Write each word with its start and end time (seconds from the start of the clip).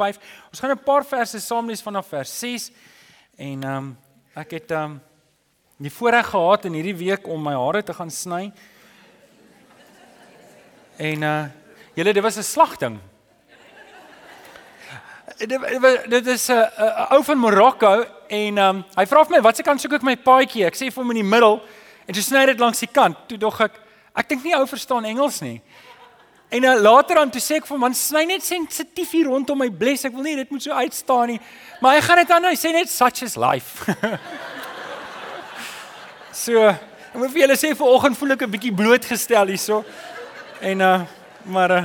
5. 0.00 0.18
Ons 0.50 0.60
gaan 0.60 0.72
'n 0.72 0.84
paar 0.84 1.04
verse 1.04 1.40
saam 1.40 1.68
lees 1.68 1.82
vanaf 1.82 2.08
vers 2.08 2.38
6 2.38 2.70
en 3.36 3.62
ehm 3.62 3.76
um, 3.76 3.96
ek 4.34 4.50
het 4.50 4.70
ehm 4.70 4.82
um, 4.82 5.00
die 5.80 5.92
voorreg 5.92 6.26
gehad 6.28 6.64
in 6.64 6.76
hierdie 6.76 6.96
week 6.96 7.28
om 7.28 7.42
my 7.42 7.54
hare 7.56 7.82
te 7.82 7.94
gaan 7.96 8.10
sny. 8.10 8.52
En 10.96 11.22
uh 11.22 11.44
julle 11.94 12.12
dit 12.12 12.22
was 12.22 12.36
'n 12.36 12.42
slagting. 12.42 12.98
Dit 15.36 15.60
dit 16.08 16.26
is 16.26 16.48
'n 16.48 16.52
uh, 16.52 17.12
ou 17.12 17.24
van 17.24 17.38
Marokko 17.38 18.04
en 18.28 18.58
ehm 18.58 18.76
um, 18.76 18.84
hy 18.96 19.06
vra 19.06 19.24
vir 19.24 19.36
my 19.36 19.40
wat 19.40 19.56
se 19.56 19.62
kant 19.62 19.80
soek 19.80 19.92
ek 19.92 20.02
my 20.02 20.16
paadjie? 20.16 20.66
Ek 20.66 20.76
sê 20.76 20.92
vir 20.92 21.02
hom 21.02 21.10
in 21.10 21.22
die 21.22 21.30
middel 21.34 21.62
en 22.06 22.14
toe 22.14 22.22
sny 22.22 22.46
dit 22.46 22.60
langs 22.60 22.78
die 22.78 22.92
kant. 22.92 23.16
Toe 23.28 23.38
dog 23.38 23.60
ek 23.60 23.80
ek 24.14 24.28
dink 24.28 24.44
nie 24.44 24.56
ou 24.56 24.66
verstaan 24.66 25.04
Engels 25.04 25.40
nie. 25.40 25.62
En 26.50 26.64
uh, 26.64 26.80
later 26.80 27.16
aan 27.16 27.30
toe 27.30 27.40
sê 27.42 27.60
ek 27.60 27.66
vir 27.68 27.76
hom 27.76 27.84
man 27.86 27.92
sny 27.94 28.24
net 28.26 28.42
sensitief 28.42 29.12
hier 29.14 29.28
rondom 29.30 29.60
my 29.62 29.68
bles. 29.70 30.02
Ek 30.08 30.14
wil 30.16 30.26
nie 30.26 30.34
dit 30.40 30.50
moet 30.50 30.64
so 30.64 30.74
uitstaan 30.74 31.30
nie. 31.30 31.38
Maar 31.78 31.94
hy 31.94 32.00
gaan 32.08 32.20
dit 32.24 32.32
aan 32.34 32.48
hy 32.48 32.56
sê 32.58 32.72
net 32.74 32.90
such 32.90 33.22
is 33.22 33.36
life. 33.38 33.86
so, 36.42 36.64
ek 36.66 37.20
moet 37.22 37.30
vir 37.36 37.44
julle 37.44 37.58
sê 37.60 37.70
vanoggend 37.78 38.18
voel 38.18 38.34
ek 38.34 38.42
'n 38.48 38.54
bietjie 38.56 38.74
blootgestel 38.74 39.54
hierso. 39.54 39.84
En 40.58 40.82
uh 40.82 40.98
maar 41.46 41.70
uh 41.70 41.84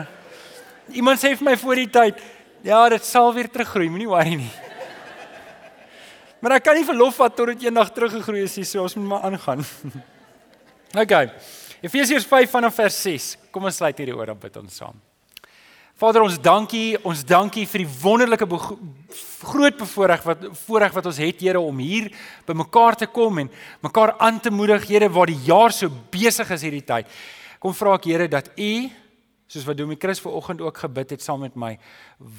iemand 0.97 1.21
sê 1.21 1.35
vir 1.37 1.45
my 1.45 1.55
voor 1.57 1.75
die 1.75 1.89
tyd, 1.89 2.17
ja, 2.65 2.89
dit 2.89 3.05
sal 3.05 3.33
weer 3.33 3.49
teruggroei, 3.49 3.89
moenie 3.89 4.09
worry 4.09 4.35
nie. 4.41 4.53
Maar 6.41 6.57
ek 6.57 6.65
kan 6.65 6.75
nie 6.77 6.85
verlof 6.85 7.21
vat 7.21 7.37
tot 7.37 7.53
dit 7.53 7.65
eendag 7.65 7.93
teruggegroei 7.93 8.43
is 8.43 8.57
nie, 8.57 8.65
so 8.65 8.81
ons 8.81 8.97
moet 8.97 9.13
maar 9.13 9.29
aangaan. 9.29 9.61
okay. 11.03 11.29
Efesiërs 11.81 12.25
5 12.25 12.49
vanaf 12.49 12.75
vers 12.75 13.01
6. 13.01 13.44
Kom 13.55 13.69
ons 13.69 13.77
sluit 13.79 13.95
hierdie 13.95 14.11
oor 14.11 14.33
op 14.33 14.41
bid 14.43 14.57
ons 14.59 14.79
saam. 14.81 14.97
Vader, 15.95 16.25
ons 16.25 16.35
dankie, 16.43 16.97
ons 17.07 17.21
dankie 17.23 17.63
vir 17.71 17.85
die 17.85 17.91
wonderlike 18.01 18.47
groot 18.51 19.77
bevoorreg 19.79 20.25
wat 20.27 20.41
voorreg 20.65 20.97
wat 20.97 21.07
ons 21.07 21.21
het, 21.23 21.39
Here, 21.39 21.61
om 21.63 21.79
hier 21.79 22.09
bymekaar 22.43 22.97
te 22.99 23.07
kom 23.07 23.39
en 23.39 23.51
mekaar 23.85 24.11
aan 24.19 24.41
te 24.43 24.51
moedig, 24.51 24.89
Here, 24.89 25.07
waar 25.07 25.31
die 25.31 25.39
jaar 25.47 25.71
so 25.71 25.87
besig 26.11 26.51
is 26.51 26.67
hierdie 26.67 26.83
tyd. 26.83 27.07
Kom 27.63 27.71
vra 27.71 27.95
ek 27.95 28.09
Here 28.11 28.27
dat 28.27 28.51
U 28.59 28.71
soos 29.47 29.63
wat 29.69 29.79
Domie 29.79 30.01
Chris 30.01 30.19
vanoggend 30.19 30.65
ook 30.65 30.83
gebid 30.83 31.15
het 31.15 31.23
saam 31.23 31.45
met 31.45 31.55
my, 31.55 31.77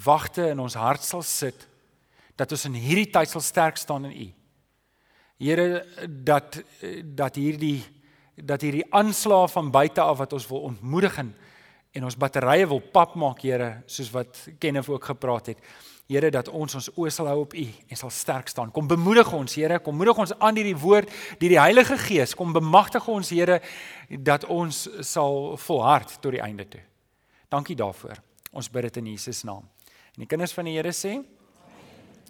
wagte 0.05 0.51
in 0.51 0.61
ons 0.61 0.77
hart 0.77 1.01
sal 1.01 1.25
sit 1.25 1.65
dat 2.37 2.53
ons 2.53 2.69
in 2.69 2.77
hierdie 2.77 3.09
tyd 3.09 3.33
sal 3.33 3.41
sterk 3.41 3.81
staan 3.81 4.05
in 4.11 4.13
U. 4.13 4.29
Here 5.41 5.81
dat 6.05 6.61
dat 7.17 7.41
hierdie 7.41 7.81
dat 8.37 8.61
hierdie 8.61 8.85
aanslae 8.93 9.47
van 9.49 9.71
buite 9.71 10.01
af 10.01 10.17
wat 10.17 10.33
ons 10.33 10.47
wil 10.47 10.69
ontmoedig 10.69 11.17
en, 11.17 11.33
ons 12.03 12.17
batterye 12.17 12.67
wil 12.69 12.81
pap 12.93 13.15
maak, 13.17 13.41
Here, 13.41 13.81
soos 13.89 14.11
wat 14.13 14.43
Kenneth 14.61 14.89
ook 14.89 15.05
gepraat 15.09 15.47
het. 15.53 15.61
Here 16.07 16.29
dat 16.31 16.47
ons 16.47 16.75
ons 16.77 16.89
oë 16.93 17.09
sal 17.11 17.27
hou 17.27 17.39
op 17.41 17.55
U 17.57 17.65
en 17.65 17.97
sal 17.99 18.11
sterk 18.13 18.47
staan. 18.47 18.69
Kom 18.71 18.87
bemoedig 18.87 19.31
ons, 19.33 19.55
Here, 19.57 19.79
kom 19.81 19.97
moedig 19.97 20.21
ons 20.21 20.35
aan 20.37 20.55
deur 20.55 20.69
die 20.69 20.77
woord, 20.77 21.09
deur 21.41 21.55
die 21.55 21.59
Heilige 21.59 21.97
Gees. 21.97 22.35
Kom 22.37 22.53
bemagtig 22.53 23.07
ons, 23.09 23.33
Here, 23.33 23.57
dat 24.09 24.45
ons 24.45 24.85
sal 25.01 25.57
volhard 25.65 26.13
tot 26.21 26.37
die 26.37 26.43
einde 26.43 26.67
toe. 26.69 26.83
Dankie 27.49 27.75
daarvoor. 27.75 28.21
Ons 28.53 28.69
bid 28.69 28.87
dit 28.87 29.01
in 29.01 29.11
Jesus 29.15 29.41
naam. 29.47 29.65
En 30.13 30.23
die 30.23 30.29
kinders 30.29 30.53
van 30.53 30.69
die 30.69 30.77
Here 30.77 30.93
sê: 30.93 31.17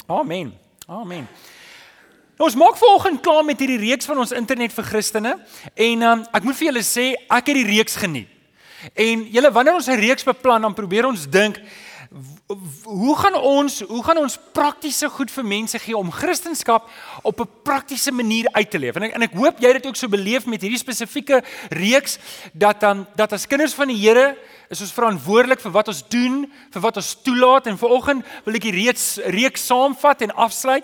Amen. 0.07 0.55
Amen. 0.87 1.27
Nou, 2.37 2.45
ons 2.45 2.57
maak 2.59 2.75
vanoggend 2.77 3.23
klaar 3.25 3.41
met 3.41 3.57
hierdie 3.57 3.79
reeks 3.81 4.05
van 4.05 4.19
ons 4.21 4.31
internet 4.37 4.73
vir 4.75 4.85
Christene 4.85 5.31
en 5.73 6.03
um, 6.05 6.19
ek 6.37 6.43
moet 6.45 6.57
vir 6.59 6.67
julle 6.67 6.83
sê 6.85 7.05
ek 7.33 7.47
het 7.49 7.57
die 7.57 7.65
reeks 7.65 7.97
geniet. 7.97 8.29
En 8.93 9.23
julle 9.33 9.49
wanneer 9.55 9.79
ons 9.79 9.89
'n 9.89 9.97
reeks 9.97 10.27
beplan 10.27 10.61
dan 10.61 10.75
probeer 10.77 11.07
ons 11.09 11.25
dink 11.25 11.57
hoe 12.83 13.15
gaan 13.17 13.35
ons 13.35 13.79
hoe 13.81 14.03
gaan 14.03 14.21
ons 14.21 14.37
praktiese 14.53 15.09
goed 15.09 15.31
vir 15.31 15.45
mense 15.45 15.79
gee 15.79 15.97
om 15.97 16.11
Christendom 16.11 16.85
op 17.23 17.41
'n 17.41 17.49
praktiese 17.63 18.11
manier 18.11 18.45
uit 18.51 18.69
te 18.69 18.79
leef. 18.79 18.95
En 18.95 19.03
ek, 19.03 19.13
en 19.13 19.21
ek 19.21 19.33
hoop 19.33 19.59
jy 19.59 19.67
het 19.67 19.81
dit 19.81 19.85
ook 19.85 19.95
so 19.95 20.07
beleef 20.07 20.45
met 20.45 20.61
hierdie 20.61 20.79
spesifieke 20.79 21.43
reeks 21.69 22.19
dat 22.53 22.79
dan 22.79 23.07
dat 23.15 23.33
as 23.33 23.47
kinders 23.47 23.73
van 23.73 23.87
die 23.87 23.97
Here 23.97 24.37
is 24.69 24.81
ons 24.81 24.93
verantwoordelik 24.93 25.59
vir 25.59 25.71
wat 25.71 25.87
ons 25.87 26.03
doen, 26.07 26.51
vir 26.69 26.81
wat 26.81 26.97
ons 26.97 27.17
toelaat 27.23 27.67
en 27.67 27.77
vanoggend 27.77 28.25
wil 28.45 28.53
ek 28.53 28.61
die 28.61 28.85
reeks 28.85 29.17
reeks 29.25 29.65
saamvat 29.65 30.21
en 30.21 30.35
afsluit. 30.35 30.83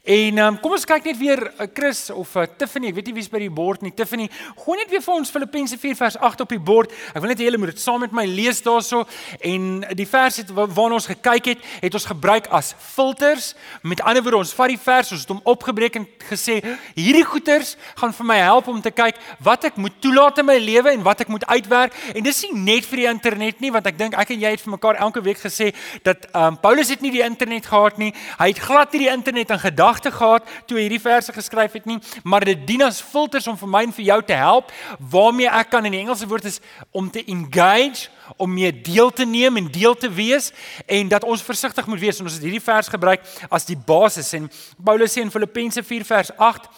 En 0.00 0.38
um, 0.40 0.56
kom 0.62 0.72
ons 0.72 0.86
kyk 0.88 1.10
net 1.10 1.18
weer 1.20 1.42
uh, 1.44 1.66
Chris 1.76 2.06
of 2.14 2.30
uh, 2.40 2.46
Tiffany, 2.56 2.88
ek 2.88 2.96
weet 2.96 3.08
nie 3.10 3.14
wie's 3.18 3.28
by 3.28 3.42
die 3.42 3.50
bord 3.52 3.82
nie. 3.84 3.90
Tiffany, 3.92 4.30
gooi 4.62 4.78
net 4.80 4.88
weer 4.88 5.02
vir 5.04 5.12
ons 5.12 5.32
Filippense 5.32 5.76
4 5.76 5.98
vers 5.98 6.14
8 6.16 6.40
op 6.46 6.54
die 6.54 6.60
bord. 6.70 6.94
Ek 7.12 7.20
wil 7.20 7.28
net 7.28 7.42
hê 7.42 7.48
julle 7.50 7.60
moet 7.60 7.74
dit 7.74 7.82
saam 7.82 8.00
met 8.00 8.14
my 8.16 8.24
lees 8.24 8.62
daarso 8.64 9.02
en 9.44 9.66
die 9.98 10.06
vers 10.08 10.38
het 10.40 10.52
waarna 10.56 10.96
ons 10.96 11.08
gekyk 11.10 11.50
het, 11.52 11.66
het 11.82 11.98
ons 11.98 12.08
gebruik 12.08 12.48
as 12.56 12.70
filters. 12.94 13.50
Met 13.84 14.00
ander 14.00 14.24
woorde, 14.24 14.40
ons 14.40 14.54
vat 14.56 14.72
die 14.72 14.78
vers, 14.80 15.10
ons 15.12 15.26
het 15.26 15.34
hom 15.34 15.42
opgebreek 15.52 16.00
en 16.00 16.08
gesê, 16.30 16.56
hierdie 16.96 17.26
goeters 17.28 17.74
gaan 18.00 18.16
vir 18.16 18.30
my 18.32 18.40
help 18.40 18.72
om 18.72 18.80
te 18.80 18.94
kyk 18.96 19.20
wat 19.44 19.68
ek 19.68 19.76
moet 19.76 20.00
toelaat 20.00 20.40
in 20.40 20.48
my 20.48 20.56
lewe 20.64 20.94
en 20.96 21.04
wat 21.04 21.26
ek 21.26 21.34
moet 21.34 21.44
uitwerk. 21.52 21.96
En 22.14 22.24
dis 22.24 22.42
nie 22.46 22.64
net 22.70 22.88
vir 22.88 23.04
die 23.04 23.08
internet 23.12 23.60
nie, 23.60 23.74
want 23.76 23.92
ek 23.92 24.00
dink 24.00 24.16
ek 24.16 24.32
en 24.32 24.40
jy 24.48 24.56
het 24.56 24.64
vir 24.64 24.74
mekaar 24.78 25.02
elke 25.04 25.20
week 25.28 25.44
gesê 25.44 25.74
dat 26.08 26.24
um, 26.32 26.56
Paulus 26.64 26.88
het 26.88 27.04
nie 27.04 27.12
die 27.12 27.24
internet 27.26 27.68
gehad 27.68 28.00
nie. 28.00 28.14
Hy 28.40 28.48
het 28.54 28.64
glad 28.64 28.96
nie 28.96 29.04
die 29.04 29.12
internet 29.12 29.52
in 29.52 29.60
gedagte 29.60 29.89
gedagte 29.90 30.10
gehad 30.10 30.46
toe 30.66 30.78
hy 30.78 30.86
hierdie 30.86 31.02
verse 31.02 31.32
geskryf 31.32 31.72
het 31.72 31.86
nie, 31.86 31.98
maar 32.22 32.44
dit 32.44 32.66
dien 32.66 32.82
as 32.86 33.00
filters 33.02 33.46
om 33.50 33.56
vir 33.58 33.70
my 33.70 33.82
en 33.88 33.94
vir 33.94 34.04
jou 34.04 34.20
te 34.22 34.36
help 34.38 34.70
waarmee 35.10 35.50
ek 35.50 35.70
kan 35.70 35.84
in 35.84 35.92
die 35.96 36.02
Engelse 36.04 36.28
woord 36.30 36.46
is 36.46 36.60
om 36.92 37.10
te 37.10 37.24
engage, 37.26 38.08
om 38.36 38.52
mee 38.52 38.70
deel 38.70 39.10
te 39.10 39.26
neem 39.26 39.56
en 39.56 39.70
deel 39.70 39.96
te 39.98 40.10
wees 40.10 40.52
en 40.86 41.10
dat 41.10 41.24
ons 41.24 41.42
versigtig 41.42 41.86
moet 41.86 42.00
wees. 42.00 42.20
En 42.20 42.28
ons 42.28 42.34
het 42.34 42.46
hierdie 42.46 42.62
vers 42.62 42.88
gebruik 42.88 43.26
as 43.50 43.66
die 43.66 43.76
basis. 43.76 44.32
En 44.38 44.46
Paulus 44.84 45.16
sê 45.16 45.24
in 45.24 45.32
Filippense 45.34 45.82
4 45.82 46.06
vers 46.06 46.30
8 46.38 46.70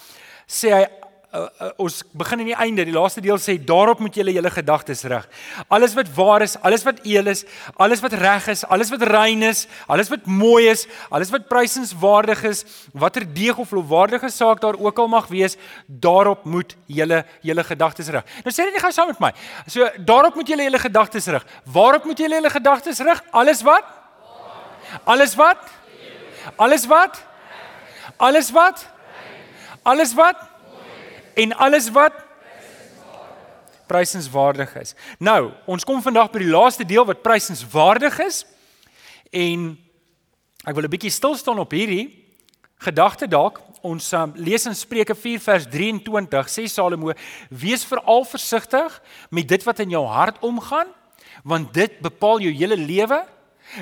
sê 0.48 0.72
hy 0.72 0.84
uh, 1.32 1.47
uh, 1.60 1.70
ons 1.81 2.03
begin 2.12 2.43
aan 2.43 2.50
die 2.50 2.56
einde. 2.65 2.84
Die 2.84 2.94
laaste 2.94 3.22
deel 3.25 3.38
sê 3.41 3.54
daarop 3.56 4.03
moet 4.04 4.16
julle 4.16 4.34
julle 4.34 4.50
gedagtes 4.53 5.04
rig. 5.09 5.25
Alles 5.72 5.94
wat 5.97 6.10
waar 6.16 6.44
is, 6.44 6.59
alles 6.60 6.84
wat 6.84 7.00
eel 7.09 7.31
is, 7.32 7.44
alles 7.81 8.03
wat 8.04 8.16
reg 8.20 8.48
is, 8.53 8.65
alles 8.69 8.93
wat 8.93 9.06
rein 9.09 9.43
is, 9.48 9.65
alles 9.87 10.12
wat 10.12 10.26
mooi 10.28 10.69
is, 10.70 10.84
alles 11.10 11.32
wat 11.32 11.48
prysenswaardig 11.48 12.44
is, 12.50 12.65
watter 12.93 13.25
deeg 13.25 13.59
of 13.59 13.72
lofwaardige 13.72 14.31
saak 14.32 14.60
daar 14.60 14.76
ook 14.76 14.98
al 14.98 15.09
mag 15.09 15.31
wees, 15.32 15.56
daarop 15.87 16.44
moet 16.44 16.76
julle 16.87 17.22
julle 17.41 17.64
gedagtes 17.64 18.12
rig. 18.12 18.37
Nou 18.44 18.53
sê 18.53 18.69
dit 18.69 18.76
nie 18.76 18.84
gou 18.84 18.93
saam 18.93 19.12
met 19.14 19.25
my. 19.25 19.32
So 19.66 19.88
daarop 19.99 20.37
moet 20.37 20.53
julle 20.53 20.69
julle 20.69 20.84
gedagtes 20.84 21.32
rig. 21.32 21.49
Waarop 21.64 22.04
moet 22.09 22.20
julle 22.20 22.41
julle 22.41 22.53
gedagtes 22.53 23.00
rig? 23.00 23.25
Alles 23.32 23.64
wat? 23.64 23.88
Alles 25.09 25.37
wat? 25.41 25.69
Alles 26.60 26.87
wat? 26.87 27.20
Alles 28.20 28.50
wat? 28.53 28.88
Alles 29.82 30.14
wat? 30.14 30.51
En 31.34 31.56
alles 31.56 31.91
wat 31.91 32.12
prysenswaardig 33.87 34.75
is. 34.81 34.94
Nou, 35.19 35.53
ons 35.66 35.84
kom 35.84 36.03
vandag 36.03 36.31
by 36.32 36.38
die 36.44 36.53
laaste 36.53 36.84
deel 36.88 37.04
wat 37.09 37.22
prysenswaardig 37.25 38.19
is 38.25 38.43
en 39.31 39.72
ek 40.65 40.75
wil 40.75 40.84
'n 40.84 40.94
bietjie 40.94 41.10
stil 41.10 41.37
staan 41.37 41.59
op 41.59 41.70
hierdie 41.70 42.22
gedagte 42.82 43.28
dalk. 43.28 43.60
Ons 43.82 44.12
um, 44.12 44.32
lees 44.37 44.66
in 44.66 44.75
Spreuke 44.75 45.15
4 45.15 45.41
vers 45.41 45.66
23 45.66 46.48
sê 46.48 46.66
Salomo: 46.70 47.12
"Wees 47.50 47.84
veral 47.84 48.25
versigtig 48.25 49.03
met 49.31 49.49
dit 49.49 49.62
wat 49.64 49.78
in 49.78 49.91
jou 49.91 50.06
hart 50.06 50.38
omgaan, 50.41 50.87
want 51.43 51.75
dit 51.75 52.00
bepaal 52.00 52.41
jou 52.41 52.53
hele 52.53 52.76
lewe." 52.76 53.25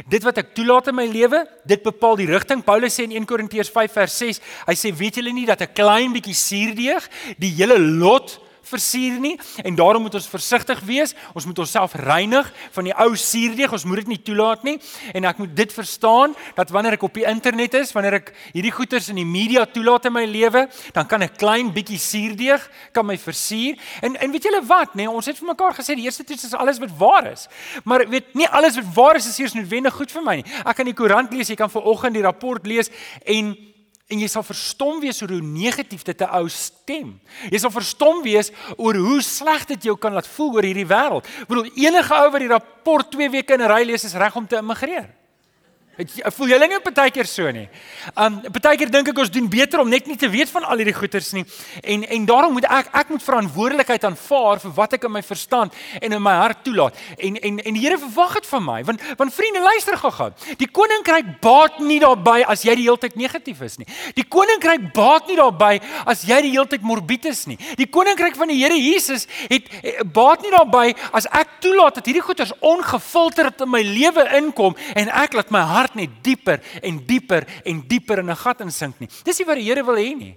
Dit 0.09 0.23
wat 0.23 0.39
ek 0.39 0.53
toelaat 0.55 0.91
in 0.93 0.95
my 0.95 1.07
lewe, 1.11 1.43
dit 1.67 1.83
bepaal 1.83 2.17
die 2.21 2.29
rigting. 2.31 2.63
Paulus 2.65 2.95
sê 2.95 3.07
in 3.09 3.17
1 3.17 3.27
Korintiërs 3.27 3.73
5 3.75 3.93
vers 3.93 4.19
6, 4.23 4.41
hy 4.69 4.77
sê 4.79 4.93
weet 4.95 5.19
julle 5.19 5.33
nie 5.35 5.47
dat 5.47 5.63
'n 5.63 5.75
klein 5.75 6.13
bietjie 6.13 6.35
suurdeeg 6.35 7.09
die 7.39 7.55
hele 7.59 7.79
lot 7.79 8.39
versier 8.71 9.19
nie 9.21 9.37
en 9.65 9.77
daarom 9.79 10.07
moet 10.07 10.17
ons 10.19 10.29
versigtig 10.31 10.81
wees. 10.89 11.15
Ons 11.35 11.47
moet 11.49 11.59
onsself 11.63 11.95
reinig 11.99 12.49
van 12.75 12.89
die 12.89 12.95
ou 12.95 13.11
suurdeeg. 13.17 13.73
Ons 13.73 13.85
moet 13.89 14.03
dit 14.03 14.13
nie 14.15 14.21
toelaat 14.31 14.65
nie. 14.67 14.77
En 15.15 15.29
ek 15.31 15.43
moet 15.43 15.55
dit 15.57 15.73
verstaan 15.75 16.35
dat 16.57 16.73
wanneer 16.75 16.99
ek 16.99 17.07
op 17.07 17.19
die 17.19 17.27
internet 17.29 17.75
is, 17.81 17.93
wanneer 17.97 18.21
ek 18.21 18.33
hierdie 18.53 18.75
goeters 18.75 19.11
in 19.13 19.21
die 19.21 19.29
media 19.29 19.67
toelaat 19.67 20.09
in 20.11 20.17
my 20.17 20.25
lewe, 20.29 20.67
dan 20.97 21.07
kan 21.07 21.23
'n 21.23 21.37
klein 21.37 21.73
bietjie 21.73 21.99
suurdeeg 21.99 22.69
kan 22.93 23.07
my 23.07 23.19
versier. 23.19 23.77
En 24.03 24.17
en 24.17 24.31
weet 24.31 24.43
julle 24.43 24.63
wat, 24.67 24.95
nê? 24.95 25.05
Nee, 25.05 25.11
ons 25.11 25.27
het 25.27 25.39
vir 25.39 25.49
mekaar 25.49 25.75
gesê 25.75 25.95
die 25.95 26.05
eerste 26.05 26.25
toets 26.25 26.45
is 26.45 26.55
alles 26.55 26.79
wat 26.79 26.91
waar 26.99 27.31
is. 27.33 27.49
Maar 27.85 28.09
weet 28.09 28.35
nie 28.35 28.49
alles 28.49 28.77
wat 28.77 28.95
waar 28.95 29.17
is 29.17 29.27
is 29.27 29.39
eers 29.39 29.55
noodwendig 29.55 29.95
goed 29.95 30.13
vir 30.13 30.23
my 30.23 30.37
nie. 30.41 30.47
Ek 30.65 30.77
kan 30.77 30.87
die 30.87 30.95
koerant 30.95 31.33
lees, 31.33 31.49
jy 31.49 31.57
kan 31.57 31.71
vanoggend 31.71 32.15
die 32.15 32.23
rapport 32.23 32.67
lees 32.67 32.91
en 33.25 33.57
en 34.11 34.19
jy 34.19 34.29
sal 34.29 34.43
verstom 34.43 34.99
wees 35.01 35.23
oor 35.23 35.31
hoe 35.37 35.43
negatief 35.43 36.03
dit 36.03 36.21
'n 36.21 36.35
ou 36.35 36.49
stem. 36.49 37.21
Jy 37.51 37.59
sal 37.59 37.71
verstom 37.71 38.23
wees 38.23 38.51
oor 38.77 38.95
hoe 38.95 39.23
sleg 39.23 39.67
dit 39.67 39.83
jou 39.85 39.97
kan 39.97 40.13
laat 40.13 40.27
voel 40.27 40.55
oor 40.55 40.63
hierdie 40.63 40.87
wêreld. 40.87 41.27
Ek 41.43 41.49
bedoel 41.49 41.71
enige 41.77 42.15
ou 42.15 42.31
wat 42.31 42.41
die 42.41 42.49
rapport 42.49 43.11
2 43.11 43.31
weke 43.31 43.55
in 43.55 43.63
'n 43.63 43.71
ry 43.71 43.85
lees 43.85 44.05
is 44.05 44.15
reg 44.15 44.37
om 44.37 44.47
te 44.47 44.57
immigreer. 44.57 45.20
Voel 46.09 46.53
julle 46.55 46.69
nie 46.71 46.79
partykeer 46.81 47.29
so 47.29 47.51
nie? 47.53 47.67
Um 48.17 48.39
partykeer 48.55 48.91
dink 48.93 49.11
ek 49.13 49.19
ons 49.23 49.33
doen 49.33 49.49
beter 49.51 49.83
om 49.83 49.89
net 49.91 50.07
nie 50.09 50.17
te 50.17 50.29
weet 50.31 50.51
van 50.53 50.65
al 50.65 50.81
hierdie 50.81 50.97
goeters 50.97 51.33
nie. 51.37 51.45
En 51.83 52.05
en 52.05 52.27
daarom 52.29 52.55
moet 52.57 52.67
ek 52.69 52.91
ek 53.03 53.13
moet 53.13 53.25
verantwoordelikheid 53.25 54.07
aanvaar 54.09 54.63
vir 54.63 54.75
wat 54.77 54.97
ek 54.97 55.05
in 55.09 55.15
my 55.17 55.23
verstand 55.25 55.77
en 56.01 56.17
in 56.17 56.23
my 56.23 56.37
hart 56.41 56.63
toelaat. 56.65 56.97
En 57.19 57.37
en 57.37 57.59
en 57.59 57.77
die 57.77 57.85
Here 57.85 57.99
verwag 57.99 58.35
dit 58.39 58.47
van 58.47 58.65
my. 58.65 58.79
Want 58.85 59.05
want 59.19 59.35
vriende, 59.35 59.63
luister 59.65 59.97
gou-gou. 59.99 60.31
Die 60.61 60.69
koninkryk 60.69 61.31
baat 61.45 61.81
nie 61.85 62.01
daarbey 62.01 62.45
as 62.45 62.65
jy 62.65 62.77
die 62.81 62.87
hele 62.87 63.01
tyd 63.01 63.17
negatief 63.17 63.61
is 63.65 63.79
nie. 63.81 63.89
Die 64.17 64.25
koninkryk 64.25 64.91
baat 64.97 65.29
nie 65.29 65.39
daarbey 65.41 65.81
as 66.09 66.25
jy 66.29 66.41
die 66.47 66.53
hele 66.55 66.69
tyd 66.71 66.85
morbied 66.87 67.29
is 67.31 67.47
nie. 67.51 67.59
Die 67.81 67.89
koninkryk 67.89 68.37
van 68.41 68.53
die 68.53 68.61
Here 68.61 68.77
Jesus 68.77 69.27
het 69.49 69.69
eh, 69.83 70.01
baat 70.05 70.45
nie 70.45 70.53
daarbey 70.55 70.95
as 71.17 71.29
ek 71.33 71.61
toelaat 71.65 72.01
dat 72.01 72.09
hierdie 72.09 72.25
goeters 72.25 72.53
ongefilterd 72.61 73.65
in 73.65 73.73
my 73.73 73.83
lewe 73.85 74.27
inkom 74.39 74.77
en 74.95 75.13
ek 75.23 75.37
laat 75.37 75.53
my 75.55 75.63
hart 75.67 75.90
net 75.95 76.21
dieper 76.23 76.61
en 76.83 77.01
dieper 77.07 77.47
en 77.65 77.83
dieper 77.87 78.19
in 78.19 78.31
'n 78.31 78.37
gat 78.37 78.61
insink 78.61 79.01
nie. 79.01 79.09
Dis 79.25 79.39
nie 79.39 79.47
wat 79.47 79.57
die 79.57 79.65
Here 79.65 79.85
wil 79.85 79.97
hê 79.97 80.17
nie. 80.17 80.37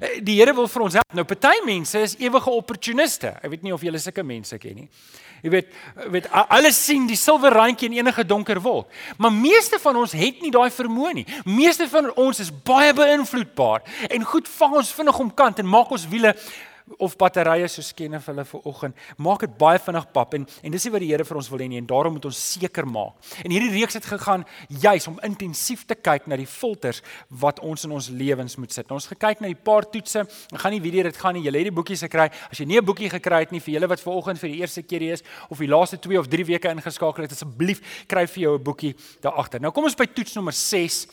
Eh, 0.00 0.20
die 0.22 0.38
Here 0.38 0.54
wil 0.54 0.68
vir 0.68 0.82
ons 0.82 0.94
help. 0.94 1.14
Nou 1.14 1.24
party 1.24 1.64
mense 1.64 1.98
is 1.98 2.16
ewige 2.18 2.50
opportuniste. 2.50 3.34
Ek 3.42 3.50
weet 3.50 3.62
nie 3.62 3.72
of 3.74 3.82
julle 3.82 3.98
sulke 3.98 4.22
mense 4.22 4.58
ken 4.58 4.74
nie. 4.74 4.88
Jy 5.42 5.50
weet, 5.50 5.72
weet 6.14 6.28
alles 6.30 6.76
sien 6.78 7.06
die 7.10 7.18
silwer 7.18 7.50
randjie 7.50 7.88
in 7.88 7.96
enige 7.98 8.22
donker 8.24 8.60
wolk. 8.62 8.90
Maar 9.18 9.32
meeste 9.34 9.80
van 9.82 9.96
ons 9.96 10.12
het 10.14 10.38
nie 10.40 10.52
daai 10.54 10.70
vermoë 10.70 11.14
nie. 11.18 11.26
Meeste 11.44 11.88
van 11.90 12.12
ons 12.14 12.38
is 12.44 12.52
baie 12.64 12.92
beïnvloedbaar 12.94 13.82
en 14.08 14.28
goed 14.34 14.48
vang 14.48 14.76
ons 14.78 14.92
vinnig 14.94 15.18
om 15.18 15.32
kant 15.34 15.58
en 15.58 15.66
maak 15.66 15.90
ons 15.90 16.06
wiele 16.06 16.36
of 16.98 17.16
batterye 17.16 17.68
so 17.68 17.82
sken 17.82 18.14
of 18.14 18.26
hulle 18.26 18.44
vir 18.44 18.66
oggend 18.68 18.94
maak 19.16 19.40
dit 19.40 19.58
baie 19.58 19.78
vinnig 19.78 20.06
pap 20.12 20.34
en 20.34 20.46
en 20.62 20.72
dis 20.74 20.84
nie 20.84 20.92
wat 20.92 21.04
die 21.04 21.10
Here 21.12 21.24
vir 21.24 21.36
ons 21.36 21.50
wil 21.52 21.60
hê 21.60 21.68
nie 21.68 21.78
en 21.78 21.86
daarom 21.86 22.14
moet 22.16 22.24
ons 22.24 22.38
seker 22.52 22.86
maak. 22.88 23.18
En 23.44 23.52
hierdie 23.52 23.70
reeks 23.74 23.98
het 23.98 24.06
gegaan 24.08 24.44
juis 24.82 25.06
om 25.10 25.18
intensief 25.26 25.84
te 25.88 25.96
kyk 25.98 26.28
na 26.30 26.38
die 26.40 26.48
filters 26.48 27.02
wat 27.42 27.60
ons 27.60 27.84
in 27.86 27.92
ons 27.92 28.08
lewens 28.12 28.56
moet 28.60 28.72
sit. 28.72 28.90
Ons 28.94 29.08
gekyk 29.10 29.42
na 29.42 29.50
die 29.50 29.58
paar 29.58 29.86
toetse. 29.90 30.24
Ek 30.24 30.62
gaan 30.62 30.74
nie 30.74 30.82
weer 30.84 31.08
dit 31.10 31.18
gaan 31.20 31.36
nie. 31.36 31.44
Jy 31.46 31.52
het 31.54 31.68
die 31.70 31.74
boekies 31.74 32.04
gekry. 32.06 32.28
As 32.50 32.60
jy 32.60 32.66
nie 32.66 32.78
'n 32.78 32.84
boekie 32.84 33.10
gekry 33.10 33.40
het 33.44 33.52
nie 33.52 33.60
vir 33.60 33.74
julle 33.74 33.88
wat 33.88 34.00
ver 34.00 34.12
oggend 34.12 34.38
vir 34.38 34.50
die 34.50 34.60
eerste 34.60 34.82
keer 34.82 35.00
hier 35.00 35.12
is 35.12 35.22
of 35.50 35.58
die 35.58 35.68
laaste 35.68 35.98
2 35.98 36.18
of 36.18 36.28
3 36.28 36.44
weke 36.44 36.68
ingeskakel 36.68 37.22
het, 37.22 37.32
asseblief 37.32 38.06
kry 38.06 38.26
vir 38.26 38.42
jou 38.42 38.58
'n 38.58 38.62
boekie 38.62 38.94
daar 39.20 39.32
agter. 39.32 39.60
Nou 39.60 39.72
kom 39.72 39.84
ons 39.84 39.94
by 39.94 40.06
toets 40.06 40.34
nommer 40.34 40.52
6. 40.52 41.06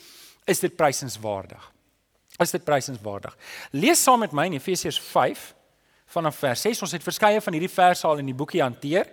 Is 0.46 0.60
dit 0.60 0.76
prysenswaardig? 0.76 1.72
Is 2.38 2.50
dit 2.50 2.64
prysenswaardig? 2.64 3.36
Lees 3.72 4.02
saam 4.02 4.20
met 4.20 4.32
my 4.32 4.46
in 4.46 4.54
Efesiërs 4.54 4.98
5 4.98 5.54
vanaf 6.10 6.38
vers 6.42 6.66
6. 6.66 6.82
Ons 6.86 6.94
het 6.96 7.04
verskeie 7.06 7.40
van 7.42 7.56
hierdie 7.56 7.72
verse 7.72 8.06
al 8.06 8.22
in 8.22 8.30
die 8.30 8.36
boekie 8.36 8.62
hanteer. 8.62 9.08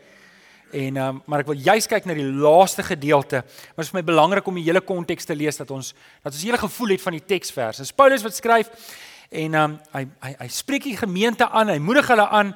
En 0.76 0.98
um, 1.00 1.20
maar 1.26 1.46
ek 1.46 1.52
wil 1.52 1.62
juist 1.64 1.88
kyk 1.88 2.08
na 2.10 2.16
die 2.18 2.28
laaste 2.28 2.84
gedeelte. 2.84 3.44
Maar 3.44 3.84
dit 3.84 3.88
is 3.88 3.94
vir 3.94 4.00
my 4.02 4.08
belangrik 4.10 4.48
om 4.50 4.58
die 4.60 4.66
hele 4.66 4.84
konteks 4.84 5.30
te 5.30 5.38
lees 5.38 5.60
dat 5.62 5.72
ons 5.72 5.94
dat 6.24 6.34
ons 6.34 6.44
hele 6.44 6.60
gevoel 6.60 6.96
het 6.96 7.06
van 7.06 7.16
die 7.16 7.24
teksverse. 7.24 7.86
Dis 7.86 7.96
Paulus 7.96 8.26
wat 8.26 8.36
skryf 8.36 8.72
en 9.32 9.56
um, 9.62 9.78
hy 9.94 10.04
hy 10.26 10.34
hy 10.42 10.50
spreek 10.52 10.88
die 10.88 10.98
gemeente 11.00 11.48
aan, 11.48 11.72
hy 11.72 11.80
moedig 11.84 12.12
hulle 12.12 12.28
aan 12.28 12.54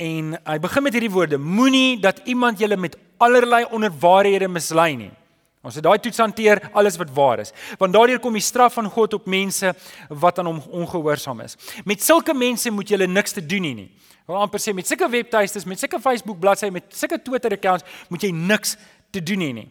en 0.00 0.34
hy 0.48 0.58
begin 0.64 0.86
met 0.86 0.96
hierdie 0.96 1.12
woorde: 1.12 1.36
Moenie 1.38 2.00
dat 2.00 2.22
iemand 2.24 2.60
julle 2.60 2.80
met 2.80 2.96
allerlei 3.20 3.66
onderwaarhede 3.68 4.48
mislei 4.48 4.94
nie. 4.96 5.12
Ons 5.60 5.76
het 5.76 5.84
daai 5.84 5.98
toets 6.00 6.22
hanteer 6.22 6.62
alles 6.72 6.96
wat 6.96 7.10
waar 7.12 7.42
is. 7.42 7.50
Want 7.78 7.92
daardeur 7.92 8.20
kom 8.22 8.32
die 8.32 8.44
straf 8.44 8.78
van 8.78 8.88
God 8.88 9.18
op 9.18 9.26
mense 9.28 9.74
wat 10.08 10.38
aan 10.40 10.48
hom 10.48 10.62
ongehoorsaam 10.82 11.42
is. 11.44 11.56
Met 11.84 12.02
sulke 12.02 12.34
mense 12.34 12.72
moet 12.72 12.88
jy 12.88 13.04
niks 13.04 13.36
te 13.36 13.44
doen 13.44 13.68
nie. 13.68 13.90
Wil 14.30 14.40
amper 14.40 14.62
sê 14.62 14.72
met 14.72 14.88
sulke 14.88 15.08
webtuistes, 15.10 15.66
met 15.68 15.80
sulke 15.80 16.00
Facebook 16.00 16.38
bladsye, 16.40 16.70
met 16.70 16.88
sulke 16.96 17.18
Twitter 17.22 17.52
accounts 17.52 17.84
moet 18.08 18.24
jy 18.24 18.30
niks 18.32 18.76
te 19.12 19.22
doen 19.22 19.44
nie. 19.60 19.68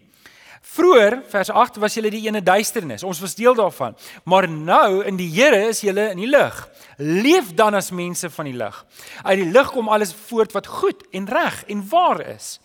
Vroeger, 0.62 1.22
vers 1.32 1.50
8, 1.50 1.78
was 1.80 1.96
julle 1.96 2.12
die 2.12 2.26
ene 2.28 2.42
duisternis. 2.44 3.04
Ons 3.08 3.22
was 3.24 3.34
deel 3.40 3.56
daarvan. 3.56 3.96
Maar 4.28 4.50
nou 4.50 5.06
in 5.08 5.18
die 5.18 5.30
Here 5.32 5.70
is 5.70 5.80
julle 5.82 6.10
in 6.12 6.20
die 6.20 6.30
lig. 6.30 6.58
Leef 6.98 7.54
dan 7.56 7.78
as 7.80 7.94
mense 7.96 8.30
van 8.30 8.50
die 8.50 8.58
lig. 8.60 8.76
Uit 9.24 9.40
die 9.40 9.48
lig 9.50 9.72
kom 9.72 9.90
alles 9.90 10.12
voort 10.28 10.54
wat 10.54 10.68
goed 10.68 11.06
en 11.16 11.30
reg 11.32 11.64
en 11.72 11.86
waar 11.90 12.22
is. 12.36 12.58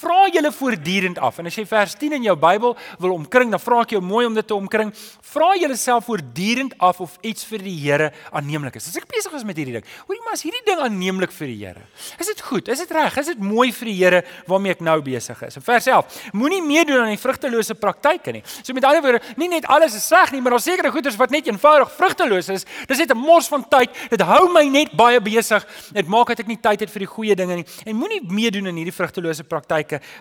Vra 0.00 0.26
julle 0.32 0.52
voortdurend 0.52 1.18
af. 1.18 1.38
En 1.38 1.46
as 1.46 1.56
jy 1.56 1.66
vers 1.66 1.94
10 1.94 2.12
in 2.18 2.26
jou 2.26 2.36
Bybel 2.36 2.76
wil 2.98 3.12
omkring, 3.12 3.50
dan 3.50 3.60
vra 3.62 3.80
ek 3.84 3.96
jou 3.96 4.02
mooi 4.04 4.26
om 4.26 4.34
dit 4.36 4.46
te 4.46 4.54
omkring. 4.54 4.92
Vra 5.32 5.52
julleself 5.56 6.04
voortdurend 6.06 6.76
af 6.78 7.00
of 7.00 7.16
iets 7.22 7.46
vir 7.48 7.64
die 7.64 7.74
Here 7.76 8.10
aanneemlik 8.32 8.78
is. 8.78 8.88
As 8.90 8.96
ek 9.00 9.08
besig 9.10 9.34
is 9.36 9.44
met 9.46 9.58
hierdie 9.58 9.76
ding, 9.78 9.86
hoorie 10.06 10.22
maar, 10.24 10.36
is 10.38 10.44
hierdie 10.46 10.62
ding 10.66 10.80
aanneemlik 10.84 11.32
vir 11.34 11.50
die 11.50 11.58
Here? 11.60 11.84
Is 12.22 12.30
dit 12.30 12.40
goed? 12.48 12.68
Is 12.72 12.82
dit 12.84 12.94
reg? 12.96 13.18
Is 13.20 13.30
dit 13.32 13.42
mooi 13.42 13.70
vir 13.72 13.90
die 13.90 13.96
Here 13.98 14.22
waarmee 14.48 14.76
ek 14.76 14.84
nou 14.86 14.98
besig 15.04 15.42
is? 15.46 15.58
In 15.60 15.64
vers 15.66 15.86
11, 15.92 16.20
moenie 16.36 16.62
meedoen 16.64 17.04
aan 17.04 17.12
die 17.12 17.20
vrugtelose 17.20 17.76
praktyke 17.78 18.34
nie. 18.36 18.42
So 18.62 18.76
met 18.76 18.86
ander 18.86 19.04
woorde, 19.04 19.22
nie 19.36 19.50
net 19.52 19.68
alles 19.72 19.96
is 19.98 20.06
sleg 20.06 20.32
nie, 20.34 20.42
maar 20.44 20.56
daar 20.56 20.64
sekerre 20.64 20.92
goeders 20.94 21.18
wat 21.20 21.34
net 21.34 21.48
eenvoudig 21.50 21.92
vrugteloos 21.96 22.50
is. 22.54 22.66
Dis 22.88 22.98
net 22.98 23.12
'n 23.12 23.18
mors 23.18 23.48
van 23.48 23.64
tyd. 23.68 23.90
Dit 24.10 24.20
hou 24.20 24.52
my 24.52 24.64
net 24.68 24.96
baie 24.96 25.20
besig. 25.20 25.66
Dit 25.92 26.06
maak 26.06 26.28
dat 26.28 26.40
ek 26.40 26.46
nie 26.46 26.60
tyd 26.60 26.80
het 26.80 26.90
vir 26.90 27.00
die 27.00 27.12
goeie 27.12 27.34
dinge 27.34 27.54
nie. 27.56 27.66
En 27.84 27.96
moenie 27.96 28.22
meedoen 28.22 28.66
aan 28.68 28.76
hierdie 28.76 28.94
vrugtelose 28.94 29.44
praktyke 29.44 29.55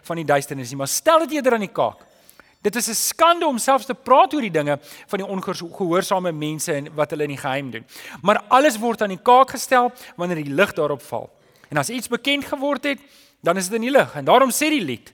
van 0.03 0.15
die 0.15 0.25
duisternis 0.25 0.69
nie, 0.69 0.77
maar 0.77 0.87
stel 0.87 1.19
dit 1.19 1.31
eerder 1.31 1.53
aan 1.53 1.59
die 1.59 1.73
kaak. 1.73 2.05
Dit 2.61 2.75
is 2.75 2.89
'n 2.89 2.93
skande 2.93 3.45
om 3.45 3.57
selfs 3.57 3.85
te 3.85 3.93
praat 3.93 4.33
oor 4.33 4.41
die 4.41 4.51
dinge 4.51 4.79
van 5.07 5.19
die 5.19 5.27
ongehoorsame 5.27 6.31
mense 6.31 6.73
en 6.73 6.95
wat 6.95 7.09
hulle 7.09 7.23
in 7.23 7.29
die 7.29 7.37
geheim 7.37 7.71
doen. 7.71 7.85
Maar 8.21 8.43
alles 8.47 8.77
word 8.77 9.01
aan 9.01 9.09
die 9.09 9.21
kaak 9.21 9.49
gestel 9.49 9.91
wanneer 10.15 10.43
die 10.43 10.53
lig 10.53 10.73
daarop 10.73 11.01
val. 11.01 11.29
En 11.69 11.77
as 11.77 11.89
iets 11.89 12.07
bekend 12.07 12.45
geword 12.45 12.83
het, 12.83 12.99
dan 13.41 13.57
is 13.57 13.69
dit 13.69 13.75
in 13.75 13.81
die 13.81 13.91
lig. 13.91 14.15
En 14.15 14.25
daarom 14.25 14.49
sê 14.49 14.69
die 14.69 14.81
lied: 14.81 15.13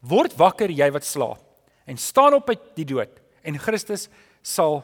Word 0.00 0.34
wakker 0.36 0.70
jy 0.70 0.90
wat 0.90 1.04
slaap 1.04 1.40
en 1.84 1.96
staan 1.96 2.34
op 2.34 2.48
uit 2.48 2.60
die 2.74 2.84
dood 2.84 3.20
en 3.42 3.58
Christus 3.58 4.08
sal 4.42 4.82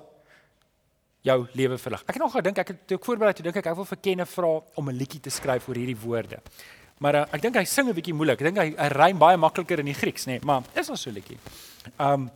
jou 1.26 1.46
lewe 1.52 1.76
verlig. 1.78 2.02
Ek 2.06 2.16
het 2.16 2.22
nog 2.22 2.32
gedink 2.32 2.60
ek 2.62 2.72
het 2.72 2.84
toe 2.88 2.96
ek 2.96 3.04
voorberei 3.04 3.32
toe 3.36 3.44
dink 3.44 3.58
ek 3.60 3.70
ek 3.72 3.76
wil 3.76 3.88
vir 3.88 4.00
Kenne 4.00 4.26
vra 4.26 4.52
om 4.80 4.88
'n 4.88 4.96
liedjie 4.96 5.20
te 5.20 5.30
skryf 5.30 5.68
oor 5.68 5.76
hierdie 5.76 5.96
woorde. 5.96 6.40
Maar 7.00 7.16
uh, 7.16 7.28
ek 7.32 7.40
dink 7.46 7.56
hy 7.56 7.64
sing 7.64 7.88
'n 7.88 7.96
bietjie 7.96 8.12
moeilik. 8.12 8.42
Ek 8.42 8.50
dink 8.50 8.60
hy, 8.60 8.68
hy 8.76 8.88
rym 8.92 9.20
baie 9.20 9.38
makliker 9.40 9.80
in 9.80 9.88
die 9.88 9.96
Grieks, 9.96 10.26
nê, 10.28 10.36
nee, 10.36 10.44
maar 10.44 10.66
is 10.76 10.90
ons 10.92 11.00
so 11.00 11.10
liedjie. 11.10 11.38
Um 11.96 12.28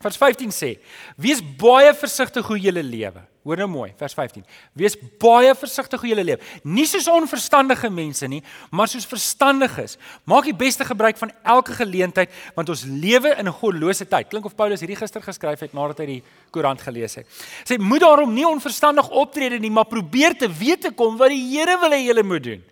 vers 0.00 0.16
15 0.16 0.48
sê: 0.56 0.78
Wees 1.20 1.42
baie 1.60 1.92
versigtig 1.92 2.46
hoe 2.48 2.56
jy 2.56 2.72
lewe. 2.80 3.20
Hoor 3.44 3.60
nou 3.60 3.66
mooi, 3.68 3.90
vers 4.00 4.14
15. 4.16 4.44
Wees 4.72 4.96
baie 5.20 5.52
versigtig 5.56 6.00
hoe 6.00 6.08
jy 6.08 6.16
lewe. 6.16 6.40
Nie 6.64 6.86
soos 6.88 7.10
onverstandige 7.12 7.90
mense 7.92 8.24
nie, 8.28 8.40
maar 8.72 8.88
soos 8.88 9.04
verstandiges. 9.04 9.98
Maak 10.24 10.48
die 10.48 10.56
beste 10.56 10.84
gebruik 10.88 11.20
van 11.20 11.32
elke 11.44 11.76
geleentheid, 11.76 12.32
want 12.56 12.72
ons 12.72 12.86
lewe 12.88 13.36
in 13.36 13.48
'n 13.48 13.52
goddelose 13.52 14.08
tyd. 14.08 14.28
Klink 14.32 14.46
of 14.46 14.56
Paulus 14.56 14.80
hierdie 14.80 14.96
gister 14.96 15.20
geskryf 15.20 15.60
het 15.60 15.74
nadat 15.76 15.98
hy 15.98 16.06
die 16.06 16.22
koerant 16.50 16.80
gelees 16.80 17.20
het. 17.20 17.26
Sê 17.68 17.76
moet 17.78 18.00
daarom 18.00 18.32
nie 18.32 18.48
onverstandig 18.48 19.08
optrede 19.10 19.58
nie, 19.58 19.70
maar 19.70 19.84
probeer 19.84 20.32
te 20.32 20.48
weet 20.48 20.80
te 20.80 20.90
kom 20.90 21.18
wat 21.18 21.28
die 21.28 21.44
Here 21.52 21.78
wil 21.78 21.90
hê 21.90 22.00
jy 22.00 22.22
moet 22.22 22.42
doen. 22.42 22.64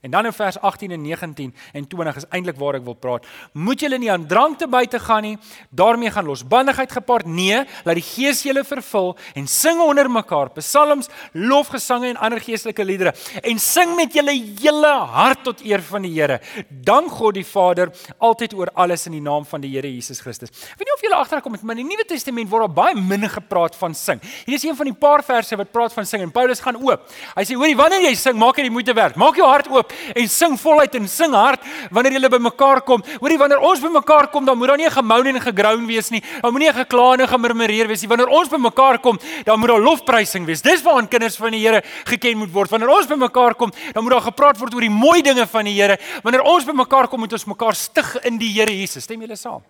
En 0.00 0.10
dan 0.10 0.26
in 0.26 0.32
vers 0.32 0.58
18 0.60 0.90
en 0.90 1.02
19 1.02 1.54
en 1.72 1.86
20 1.88 2.16
is 2.16 2.28
eintlik 2.30 2.58
waar 2.60 2.74
ek 2.78 2.84
wil 2.84 2.94
praat. 2.94 3.26
Moet 3.52 3.80
julle 3.80 3.98
nie 3.98 4.10
aan 4.12 4.26
drank 4.28 4.58
te 4.58 4.68
buite 4.68 4.98
gaan 4.98 5.22
nie. 5.22 5.38
daarmee 5.70 6.10
gaan 6.10 6.24
losbandigheid 6.24 6.92
gepaard. 6.92 7.26
Nee, 7.26 7.64
laat 7.84 7.98
die 7.98 8.04
Gees 8.04 8.42
julle 8.42 8.64
vervul 8.64 9.16
en 9.34 9.46
sing 9.46 9.80
onder 9.80 10.10
mekaar 10.10 10.50
psalms, 10.56 11.08
lofgesange 11.32 12.08
en 12.08 12.16
ander 12.16 12.40
geestelike 12.40 12.84
liedere 12.84 13.14
en 13.42 13.58
sing 13.58 13.96
met 13.96 14.14
julle 14.14 14.32
hele 14.32 14.92
hart 15.12 15.44
tot 15.44 15.62
eer 15.64 15.82
van 15.82 16.06
die 16.06 16.12
Here. 16.16 16.40
Dank 16.68 17.10
God 17.12 17.36
die 17.36 17.44
Vader 17.44 17.90
altyd 18.18 18.54
oor 18.56 18.70
alles 18.74 19.06
in 19.06 19.18
die 19.18 19.24
naam 19.24 19.44
van 19.44 19.60
die 19.60 19.70
Here 19.74 19.90
Jesus 19.90 20.20
Christus. 20.24 20.50
Ek 20.50 20.80
weet 20.80 20.88
nie 20.88 20.96
of 20.96 21.04
julle 21.04 21.18
agterkom 21.20 21.52
met 21.56 21.64
my 21.66 21.76
in 21.76 21.82
die 21.84 21.88
Nuwe 21.90 22.06
Testament 22.08 22.50
word 22.50 22.66
daar 22.66 22.76
baie 22.78 22.96
min 22.96 23.28
gepraat 23.30 23.76
van 23.76 23.94
sing. 23.94 24.22
Hier 24.46 24.56
is 24.56 24.64
een 24.64 24.76
van 24.78 24.88
die 24.88 24.96
paar 24.96 25.24
verse 25.26 25.56
wat 25.58 25.72
praat 25.72 25.94
van 25.96 26.08
sing 26.08 26.24
en 26.24 26.32
Paulus 26.32 26.62
gaan 26.64 26.78
oop. 26.80 27.04
Hy 27.36 27.44
sê 27.44 27.58
hoorie 27.58 27.76
wanneer 27.76 28.06
jy 28.08 28.14
sing, 28.18 28.38
maak 28.40 28.56
dit 28.56 28.68
die 28.68 28.72
moeite 28.72 28.94
werd. 28.96 29.18
Maak 29.20 29.36
jou 29.36 29.48
hart 29.48 29.68
oop 29.72 29.85
en 30.14 30.28
sing 30.28 30.56
voluit 30.60 30.94
en 30.94 31.08
sing 31.08 31.34
hard 31.34 31.62
wanneer 31.90 32.16
julle 32.16 32.30
bymekaar 32.32 32.82
kom. 32.86 33.04
Hoorie 33.20 33.38
wanneer 33.38 33.62
ons 33.64 33.80
bymekaar 33.80 34.30
kom, 34.32 34.44
dan 34.46 34.58
moet 34.58 34.72
daar 34.72 34.80
nie 34.80 34.90
gemoun 34.90 35.30
en 35.32 35.40
gegroun 35.40 35.86
wees 35.86 36.10
nie. 36.14 36.22
Daar 36.42 36.52
moenie 36.54 36.72
gekla 36.72 37.06
en 37.16 37.28
gemurmureer 37.28 37.90
wees 37.90 38.02
nie. 38.02 38.10
Wanneer 38.10 38.32
ons 38.32 38.50
bymekaar 38.52 39.00
kom, 39.04 39.18
dan 39.44 39.60
moet 39.60 39.74
daar 39.74 39.84
lofprysing 39.84 40.46
wees. 40.48 40.64
Dis 40.64 40.84
waaraan 40.86 41.08
kinders 41.08 41.38
van 41.40 41.54
die 41.54 41.62
Here 41.66 41.82
geken 42.06 42.38
moet 42.38 42.52
word. 42.52 42.70
Wanneer 42.70 42.92
ons 42.94 43.08
bymekaar 43.10 43.56
kom, 43.58 43.72
dan 43.92 44.04
moet 44.04 44.16
daar 44.16 44.26
gepraat 44.28 44.60
word 44.60 44.74
oor 44.74 44.86
die 44.86 44.92
mooi 44.92 45.22
dinge 45.22 45.46
van 45.50 45.64
die 45.68 45.74
Here. 45.76 45.98
Wanneer 46.22 46.46
ons 46.46 46.68
bymekaar 46.68 47.08
kom, 47.08 47.24
moet 47.24 47.32
ons 47.32 47.48
mekaar 47.50 47.74
stig 47.74 48.16
in 48.24 48.38
die 48.38 48.52
Here 48.54 48.72
Jesus. 48.72 49.04
Stem 49.06 49.22
julle 49.24 49.38
saam? 49.38 49.64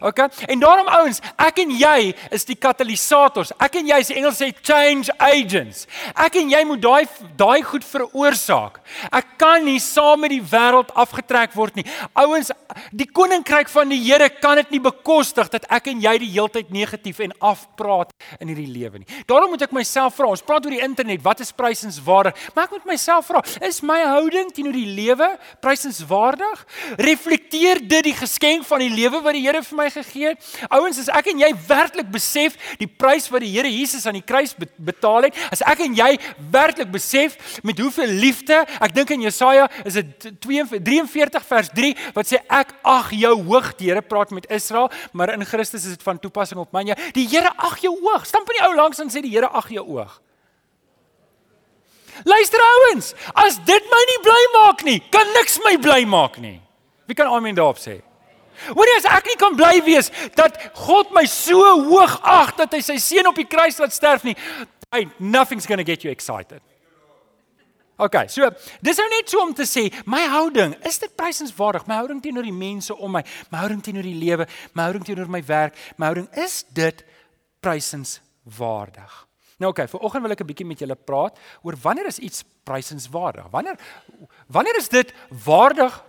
Okay? 0.00 0.28
En 0.46 0.58
daarom 0.62 0.88
ouens, 0.88 1.20
ek 1.36 1.62
en 1.64 1.74
jy 1.78 2.14
is 2.34 2.46
die 2.48 2.58
katalisators. 2.58 3.52
Ek 3.62 3.78
en 3.80 3.88
jy 3.88 4.00
is 4.02 4.10
die 4.10 4.18
Engels 4.18 4.40
sê 4.40 4.50
change 4.62 5.12
agents. 5.18 5.84
Ek 6.14 6.38
en 6.40 6.50
jy 6.50 6.62
moet 6.68 6.82
daai 6.82 7.04
daai 7.38 7.62
goed 7.66 7.84
veroorsaak. 7.86 8.80
Ek 9.14 9.34
kan 9.40 9.64
nie 9.66 9.80
saam 9.82 10.24
met 10.24 10.32
die 10.34 10.42
wêreld 10.42 10.92
afgetrek 10.98 11.54
word 11.56 11.78
nie. 11.78 11.86
Ouens, 12.18 12.52
die 12.92 13.08
koninkryk 13.08 13.70
van 13.72 13.90
die 13.92 14.00
Here 14.04 14.28
kan 14.28 14.58
dit 14.60 14.74
nie 14.74 14.82
bekostig 14.84 15.48
dat 15.52 15.64
ek 15.72 15.88
en 15.92 16.02
jy 16.02 16.14
die 16.20 16.30
heeltyd 16.34 16.72
negatief 16.74 17.22
en 17.24 17.32
afpraat 17.44 18.12
in 18.40 18.50
hierdie 18.50 18.68
lewe 18.70 19.00
nie. 19.00 19.22
Daarom 19.30 19.54
moet 19.54 19.64
ek 19.66 19.74
myself 19.76 20.18
vra. 20.18 20.30
Ons 20.34 20.44
praat 20.44 20.66
oor 20.66 20.74
die 20.74 20.82
internet, 20.84 21.22
wat 21.24 21.40
is 21.44 21.54
prysenswaardig? 21.56 22.36
Maar 22.54 22.68
ek 22.68 22.76
moet 22.76 22.90
myself 22.94 23.30
vra, 23.30 23.42
is 23.64 23.80
my 23.86 24.00
houding 24.04 24.52
teenoor 24.54 24.76
die 24.76 24.92
lewe 24.96 25.30
prysenswaardig? 25.64 26.64
Reflekteer 27.00 27.82
dit 27.82 28.10
die 28.10 28.16
geskenk 28.16 28.66
van 28.68 28.84
die 28.84 28.92
lewe 28.92 29.22
wat 29.24 29.36
die 29.36 29.44
Here 29.44 29.62
vir 29.64 29.78
my 29.78 29.83
gegee 29.90 30.32
het. 30.32 30.48
Ouens, 30.70 30.98
as 31.02 31.10
ek 31.12 31.30
en 31.32 31.42
jy 31.42 31.50
werklik 31.68 32.10
besef 32.12 32.56
die 32.80 32.88
prys 32.88 33.28
wat 33.32 33.44
die 33.44 33.52
Here 33.54 33.70
Jesus 33.70 34.06
aan 34.06 34.18
die 34.18 34.24
kruis 34.24 34.54
betaal 34.76 35.28
het, 35.28 35.38
as 35.52 35.62
ek 35.66 35.84
en 35.86 35.96
jy 35.98 36.10
werklik 36.52 36.90
besef 36.94 37.60
met 37.66 37.78
hoeveel 37.82 38.10
liefde, 38.22 38.62
ek 38.80 38.94
dink 38.96 39.14
in 39.14 39.26
Jesaja 39.26 39.68
is 39.84 39.98
dit 40.00 40.28
43 40.40 41.48
vers 41.50 41.70
3 41.74 41.92
wat 42.16 42.30
sê 42.30 42.40
ek 42.48 42.74
ag 42.82 43.12
jou 43.14 43.34
hoog, 43.44 43.72
die 43.78 43.90
Here 43.92 44.02
praat 44.02 44.32
met 44.34 44.48
Israel, 44.50 44.90
maar 45.12 45.34
in 45.34 45.44
Christus 45.44 45.84
is 45.84 45.96
dit 45.96 46.02
van 46.02 46.18
toepassing 46.18 46.60
op 46.60 46.72
my. 46.72 46.84
Die 47.14 47.28
Here 47.28 47.52
ag 47.56 47.78
jou 47.84 47.94
hoog. 48.00 48.26
Stamp 48.26 48.48
in 48.50 48.60
die 48.60 48.66
ou 48.66 48.74
langs 48.76 49.00
en 49.02 49.12
sê 49.12 49.22
die 49.24 49.32
Here 49.34 49.50
ag 49.52 49.70
jou 49.72 49.84
hoog. 49.86 50.20
Luister 52.22 52.62
ouens, 52.62 53.10
as 53.34 53.58
dit 53.66 53.90
my 53.90 54.02
nie 54.10 54.20
bly 54.22 54.42
maak 54.54 54.84
nie, 54.86 55.00
kan 55.10 55.26
niks 55.34 55.58
my 55.64 55.74
bly 55.82 56.04
maak 56.06 56.38
nie. 56.38 56.60
Wie 57.10 57.16
kan 57.18 57.26
amen 57.26 57.56
daarop 57.58 57.80
sê? 57.82 57.98
Hoorie 58.74 58.98
as 58.98 59.08
ek 59.10 59.30
nie 59.30 59.38
kan 59.40 59.56
bly 59.56 59.78
wees 59.86 60.10
dat 60.38 60.58
God 60.86 61.10
my 61.16 61.24
so 61.30 61.60
hoog 61.88 62.20
ag 62.22 62.54
dat 62.56 62.72
hy 62.76 62.80
sy 62.84 62.98
seun 63.02 63.30
op 63.30 63.38
die 63.38 63.48
kruis 63.48 63.78
laat 63.78 63.92
sterf 63.92 64.24
nie, 64.24 64.36
hey, 64.90 65.08
nothing's 65.18 65.66
going 65.66 65.82
to 65.82 65.84
get 65.86 66.04
you 66.04 66.12
excited. 66.12 66.62
OK, 67.94 68.24
so 68.26 68.48
dis 68.82 68.98
nou 68.98 69.06
net 69.12 69.30
so 69.30 69.42
om 69.44 69.52
te 69.54 69.66
sê, 69.70 69.86
my 70.10 70.24
houding, 70.32 70.74
is 70.86 70.98
dit 70.98 71.12
prysenswaardig? 71.14 71.84
My 71.86 72.00
houding 72.00 72.22
teenoor 72.22 72.46
die 72.46 72.54
mense 72.54 72.94
om 72.94 73.12
my, 73.14 73.22
my 73.52 73.60
houding 73.62 73.84
teenoor 73.86 74.06
die 74.06 74.16
lewe, 74.18 74.48
my 74.74 74.88
houding 74.88 75.06
teenoor 75.06 75.30
my 75.30 75.42
werk, 75.46 75.78
my 75.96 76.10
houding 76.10 76.26
is 76.42 76.64
dit 76.74 77.04
prysenswaardig? 77.62 79.14
Nou 79.62 79.70
oké, 79.70 79.84
okay, 79.84 79.92
vanoggend 79.92 80.26
wil 80.26 80.34
ek 80.34 80.42
'n 80.42 80.46
bietjie 80.50 80.66
met 80.66 80.80
julle 80.82 80.96
praat 80.98 81.38
oor 81.62 81.76
wanneer 81.82 82.06
is 82.10 82.18
iets 82.18 82.42
prysenswaardig? 82.66 83.46
Wanneer 83.50 83.78
wanneer 84.48 84.76
is 84.76 84.88
dit 84.88 85.14
waardig 85.30 86.02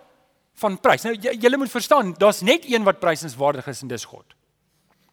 van 0.62 0.80
prys? 0.80 1.04
Nou 1.08 1.16
julle 1.18 1.58
moet 1.58 1.72
verstaan, 1.72 2.14
daar's 2.18 2.42
net 2.42 2.66
een 2.70 2.84
wat 2.84 3.00
prysenswaardig 3.00 3.68
is 3.68 3.82
en 3.82 3.92
dis 3.92 4.06
God. 4.06 4.26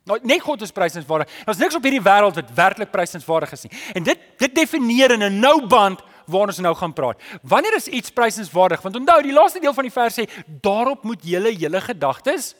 Nou 0.04 0.18
net 0.26 0.42
God 0.42 0.62
is 0.62 0.74
prysenswaardig. 0.74 1.30
Daar's 1.46 1.60
niks 1.60 1.76
op 1.78 1.84
hierdie 1.86 2.02
wêreld 2.02 2.38
wat 2.38 2.54
werklik 2.54 2.90
prysenswaardig 2.90 3.52
is 3.52 3.62
nie. 3.68 3.72
En 3.94 4.02
dit 4.02 4.18
dit 4.42 4.54
definieer 4.54 5.14
in 5.14 5.22
'n 5.22 5.40
nou 5.40 5.66
band 5.66 6.02
waar 6.26 6.46
ons 6.46 6.58
nou 6.58 6.74
gaan 6.74 6.92
praat. 6.92 7.20
Wanneer 7.42 7.74
is 7.76 7.86
iets 7.86 8.10
prysenswaardig? 8.10 8.80
Want 8.80 8.96
onthou, 8.96 9.22
die 9.22 9.32
laaste 9.32 9.60
deel 9.60 9.74
van 9.74 9.82
die 9.84 9.92
vers 9.92 10.18
sê, 10.18 10.28
daarop 10.46 11.02
moet 11.02 11.22
julle 11.22 11.56
julle 11.56 11.80
gedagtes 11.80 12.54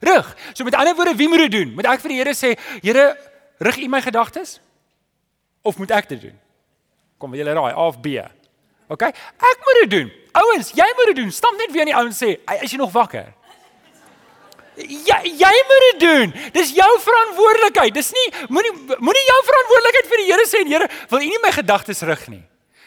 rig. 0.00 0.36
So 0.52 0.64
met 0.64 0.74
ander 0.74 0.94
woorde, 0.94 1.16
wie 1.16 1.28
moet 1.28 1.38
dit 1.38 1.50
doen? 1.50 1.74
Moet 1.74 1.86
ek 1.86 2.00
vir 2.00 2.08
die 2.08 2.18
Here 2.18 2.34
sê, 2.34 2.58
Here, 2.82 3.16
rig 3.58 3.76
U 3.78 3.88
my 3.88 4.00
gedagtes? 4.00 4.60
of 5.64 5.80
moet 5.80 5.94
ek 5.96 6.08
dit 6.12 6.28
doen? 6.28 6.36
Kom, 7.18 7.32
wil 7.32 7.40
julle 7.40 7.56
raai, 7.56 7.72
A 7.72 7.86
of 7.88 8.00
B? 8.04 8.20
OK? 8.92 9.02
Ek 9.08 9.64
moet 9.64 9.80
dit 9.84 9.90
doen. 9.90 10.12
Ouens, 10.34 10.70
jy 10.74 10.86
moet 10.96 11.10
dit 11.12 11.22
doen. 11.22 11.30
Stamp 11.32 11.56
net 11.58 11.72
weer 11.72 11.86
aan 11.86 11.92
die 11.92 11.96
ouens 11.96 12.18
sê, 12.18 12.36
"Is 12.62 12.70
jy 12.70 12.78
nog 12.78 12.92
wakker?" 12.92 13.32
Ja, 15.06 15.20
jy 15.22 15.54
moet 15.68 15.84
dit 15.90 16.00
doen. 16.02 16.32
Dis 16.52 16.72
jou 16.74 16.88
verantwoordelikheid. 16.98 17.94
Dis 17.94 18.10
nie 18.10 18.26
moenie 18.50 18.72
moenie 18.98 19.26
jou 19.28 19.40
verantwoordelikheid 19.46 20.08
vir 20.10 20.22
die 20.22 20.26
Here 20.32 20.46
sê 20.50 20.62
en 20.64 20.72
Here, 20.72 20.88
wil 21.10 21.22
U 21.22 21.28
nie 21.30 21.38
my 21.42 21.52
gedagtes 21.54 22.02
rig 22.02 22.28
nie. 22.28 22.42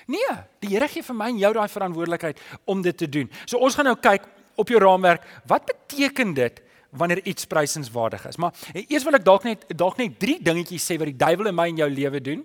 Nee, 0.08 0.36
die 0.60 0.74
Here 0.74 0.88
gee 0.88 1.04
vir 1.04 1.16
my 1.16 1.30
en 1.32 1.39
jou 1.39 1.54
daai 1.54 1.68
verantwoordelikheid 1.68 2.39
om 2.66 2.82
dit 2.82 2.98
te 2.98 3.08
doen. 3.08 3.32
So 3.46 3.58
ons 3.58 3.75
gaan 3.75 3.86
nou 3.86 3.96
kyk 3.96 4.27
op 4.56 4.68
jou 4.68 4.80
raamwerk, 4.80 5.24
wat 5.48 5.66
beteken 5.66 6.34
dit 6.34 6.62
wanneer 6.92 7.22
iets 7.24 7.46
prysenswaardig 7.46 8.25
is? 8.27 8.38
Maar 8.38 8.51
eers 8.74 9.04
wil 9.08 9.16
ek 9.16 9.24
dalk 9.24 9.48
net 9.48 9.66
dalk 9.77 9.98
net 9.98 10.20
drie 10.20 10.39
dingetjies 10.44 10.84
sê 10.84 11.00
wat 11.00 11.08
die 11.08 11.16
duiwel 11.16 11.51
in 11.54 11.56
my 11.56 11.70
en 11.72 11.84
jou 11.86 11.89
lewe 11.89 12.24
doen 12.24 12.44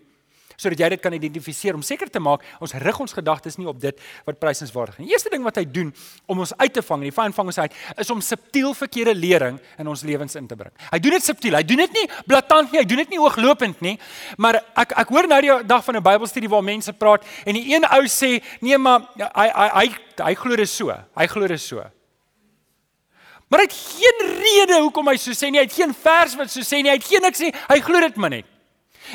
sodat 0.62 0.82
jy 0.84 0.88
dit 0.94 1.02
kan 1.02 1.14
identifiseer 1.16 1.76
om 1.78 1.82
seker 1.86 2.10
te 2.12 2.22
maak 2.22 2.44
ons 2.62 2.74
rig 2.82 3.00
ons 3.02 3.14
gedagtes 3.16 3.58
nie 3.60 3.68
op 3.70 3.80
dit 3.82 3.98
wat 4.28 4.38
prysenswaardig 4.40 5.00
is. 5.00 5.06
Die 5.06 5.14
eerste 5.16 5.32
ding 5.32 5.44
wat 5.46 5.58
hy 5.60 5.64
doen 5.68 5.92
om 6.30 6.42
ons 6.44 6.54
uit 6.56 6.72
te 6.72 6.84
vang, 6.86 7.06
die 7.08 7.14
vyand 7.14 7.36
vang 7.36 7.52
ons 7.52 7.60
uit, 7.62 7.78
is 8.04 8.12
om 8.14 8.22
subtiel 8.24 8.74
verkeerde 8.78 9.14
lering 9.18 9.58
in 9.78 9.90
ons 9.90 10.04
lewens 10.06 10.36
in 10.38 10.48
te 10.50 10.58
bring. 10.58 10.72
Hy 10.90 11.00
doen 11.02 11.16
dit 11.18 11.26
subtiel. 11.26 11.58
Hy 11.58 11.64
doen 11.66 11.84
dit 11.84 11.98
nie 12.00 12.06
blaatant 12.30 12.72
nie, 12.72 12.80
hy 12.82 12.86
doen 12.88 13.02
dit 13.04 13.16
nie 13.16 13.22
ooglopend 13.22 13.82
nie, 13.84 13.96
maar 14.38 14.60
ek 14.78 14.94
ek 15.02 15.14
hoor 15.14 15.28
nou 15.30 15.40
die 15.42 15.56
dag 15.68 15.84
van 15.84 15.96
'n 15.96 16.02
Bybelstudie 16.02 16.50
waar 16.50 16.64
mense 16.64 16.92
praat 16.92 17.24
en 17.46 17.54
die 17.54 17.74
een 17.74 17.84
ou 17.84 18.04
sê, 18.06 18.42
"Nee, 18.60 18.78
maar 18.78 19.08
hy 19.16 19.48
hy 19.48 19.68
hy 19.68 19.88
hy 20.24 20.34
glo 20.34 20.56
dit 20.56 20.68
so. 20.68 20.92
Hy 21.16 21.26
glo 21.26 21.46
dit 21.46 21.60
so." 21.60 21.82
Maar 23.52 23.60
hy 23.60 23.66
het 23.68 23.74
geen 23.76 24.18
rede 24.40 24.80
hoekom 24.80 25.08
hy 25.08 25.18
so 25.20 25.34
sê 25.36 25.50
nie. 25.50 25.58
Hy 25.60 25.66
het 25.66 25.74
geen 25.76 25.92
vers 25.92 26.36
wat 26.40 26.48
so 26.50 26.60
sê 26.64 26.80
nie. 26.80 26.88
Hy 26.88 26.96
het 26.96 27.04
geen 27.04 27.20
niks 27.20 27.42
nie. 27.44 27.52
Hy 27.68 27.80
glo 27.84 28.00
dit 28.00 28.16
maar 28.16 28.30
net. 28.30 28.46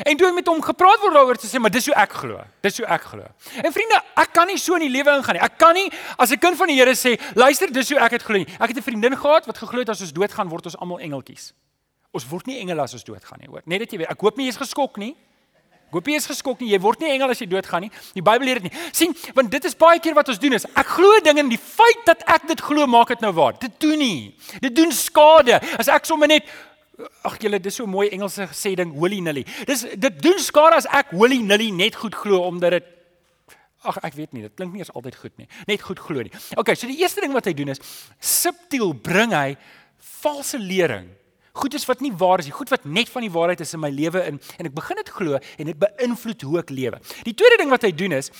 En 0.04 0.16
toe 0.16 0.32
met 0.32 0.46
hom 0.46 0.62
gepraat 0.62 1.00
word 1.00 1.14
daaroor 1.14 1.38
sê, 1.40 1.58
maar 1.58 1.70
dis 1.70 1.86
hoe 1.86 1.94
ek 1.94 2.12
glo. 2.12 2.40
Dis 2.62 2.76
hoe 2.78 2.86
ek 2.86 3.02
glo. 3.02 3.26
En 3.62 3.72
vriende, 3.72 4.02
ek 4.16 4.32
kan 4.32 4.46
nie 4.46 4.58
so 4.58 4.74
in 4.74 4.86
die 4.86 4.92
lewe 4.92 5.16
ingaan 5.16 5.38
nie. 5.38 5.42
Ek 5.42 5.58
kan 5.58 5.74
nie 5.74 5.90
as 6.16 6.30
'n 6.30 6.38
kind 6.38 6.56
van 6.56 6.66
die 6.68 6.76
Here 6.78 6.94
sê, 6.94 7.18
luister, 7.34 7.72
dis 7.72 7.90
hoe 7.90 7.98
ek 8.00 8.10
dit 8.10 8.22
glo 8.22 8.36
nie. 8.36 8.46
Ek 8.60 8.68
het 8.68 8.76
'n 8.76 8.82
vriendin 8.82 9.16
gehad 9.16 9.46
wat 9.46 9.58
geglo 9.58 9.78
het 9.78 9.88
as 9.88 10.00
ons 10.00 10.12
doodgaan 10.12 10.48
word 10.48 10.64
ons 10.64 10.76
almal 10.76 11.00
engeltjies. 11.00 11.52
Ons 12.12 12.26
word 12.28 12.46
nie 12.46 12.58
engele 12.60 12.82
as 12.82 12.92
ons 12.92 13.04
doodgaan 13.04 13.38
nie, 13.40 13.48
hoor. 13.48 13.62
Net 13.64 13.80
dat 13.80 13.90
jy 13.90 13.98
weet, 13.98 14.10
ek 14.10 14.20
hoop 14.20 14.36
nie 14.36 14.46
jy 14.46 14.50
is 14.50 14.56
geskok 14.56 14.96
nie. 14.96 15.16
Ek 15.88 15.96
hoop 15.96 16.08
jy 16.10 16.18
is 16.20 16.26
geskok 16.28 16.60
nie. 16.60 16.68
Jy 16.68 16.78
word 16.84 17.00
nie 17.00 17.08
engel 17.14 17.30
as 17.32 17.38
jy 17.40 17.46
doodgaan 17.48 17.86
nie. 17.86 17.90
Die 18.12 18.20
Bybel 18.20 18.44
leer 18.44 18.58
dit 18.60 18.68
nie. 18.68 18.80
sien, 18.92 19.14
want 19.34 19.50
dit 19.50 19.64
is 19.64 19.74
baie 19.74 19.96
keer 20.04 20.12
wat 20.14 20.28
ons 20.28 20.38
doen 20.38 20.52
is, 20.52 20.66
ek 20.76 20.90
glo 20.98 21.20
dinge 21.24 21.40
en 21.40 21.48
die 21.48 21.60
feit 21.60 22.02
dat 22.04 22.24
ek 22.28 22.44
dit 22.50 22.60
glo 22.60 22.86
maak 22.86 23.08
dit 23.08 23.24
nou 23.24 23.32
waar. 23.32 23.56
Dit 23.58 23.78
doen 23.80 23.96
nie. 23.96 24.34
Dit 24.60 24.76
doen 24.76 24.92
skade. 24.92 25.56
As 25.80 25.88
ek 25.88 26.04
sommer 26.04 26.28
net 26.28 26.44
Ag 27.28 27.36
julle, 27.42 27.60
dis 27.62 27.76
so 27.78 27.86
mooi 27.86 28.08
Engelse 28.14 28.48
sê 28.56 28.74
ding 28.78 28.92
holy 28.98 29.20
nilly. 29.22 29.44
Dis 29.68 29.84
dit 29.94 30.22
doen 30.22 30.38
skade 30.42 30.80
as 30.80 30.88
ek 30.90 31.12
holy 31.14 31.38
nilly 31.46 31.70
net 31.74 31.98
goed 31.98 32.16
glo 32.18 32.42
omdat 32.48 32.78
dit 32.78 32.94
Ag 33.86 34.00
ek 34.02 34.16
weet 34.18 34.32
nie, 34.34 34.42
dit 34.42 34.54
klink 34.58 34.72
nie 34.74 34.82
eens 34.82 34.90
altyd 34.90 35.14
goed 35.14 35.36
nie. 35.38 35.46
Net 35.68 35.82
goed 35.86 36.00
glo 36.02 36.24
nie. 36.26 36.32
Okay, 36.58 36.74
so 36.74 36.88
die 36.90 36.98
eerste 36.98 37.22
ding 37.22 37.30
wat 37.36 37.46
hy 37.46 37.54
doen 37.54 37.70
is 37.70 37.78
subtiel 38.18 38.90
bring 38.90 39.30
hy 39.36 39.54
valse 40.18 40.58
lering. 40.58 41.06
Goedes 41.58 41.86
wat 41.86 42.02
nie 42.02 42.10
waar 42.14 42.42
is 42.42 42.48
nie, 42.50 42.54
goed 42.54 42.70
wat 42.74 42.84
net 42.86 43.10
van 43.10 43.22
die 43.22 43.30
waarheid 43.34 43.62
is 43.62 43.74
in 43.74 43.82
my 43.82 43.90
lewe 43.94 44.24
in 44.32 44.40
en 44.58 44.70
ek 44.70 44.74
begin 44.74 44.98
dit 44.98 45.12
glo 45.14 45.38
en 45.38 45.70
dit 45.70 45.78
beïnvloed 45.78 46.44
hoe 46.48 46.58
ek 46.64 46.74
lewe. 46.74 46.98
Die 47.26 47.34
tweede 47.38 47.60
ding 47.62 47.70
wat 47.70 47.86
hy 47.86 47.92
doen 47.94 48.18
is, 48.18 48.32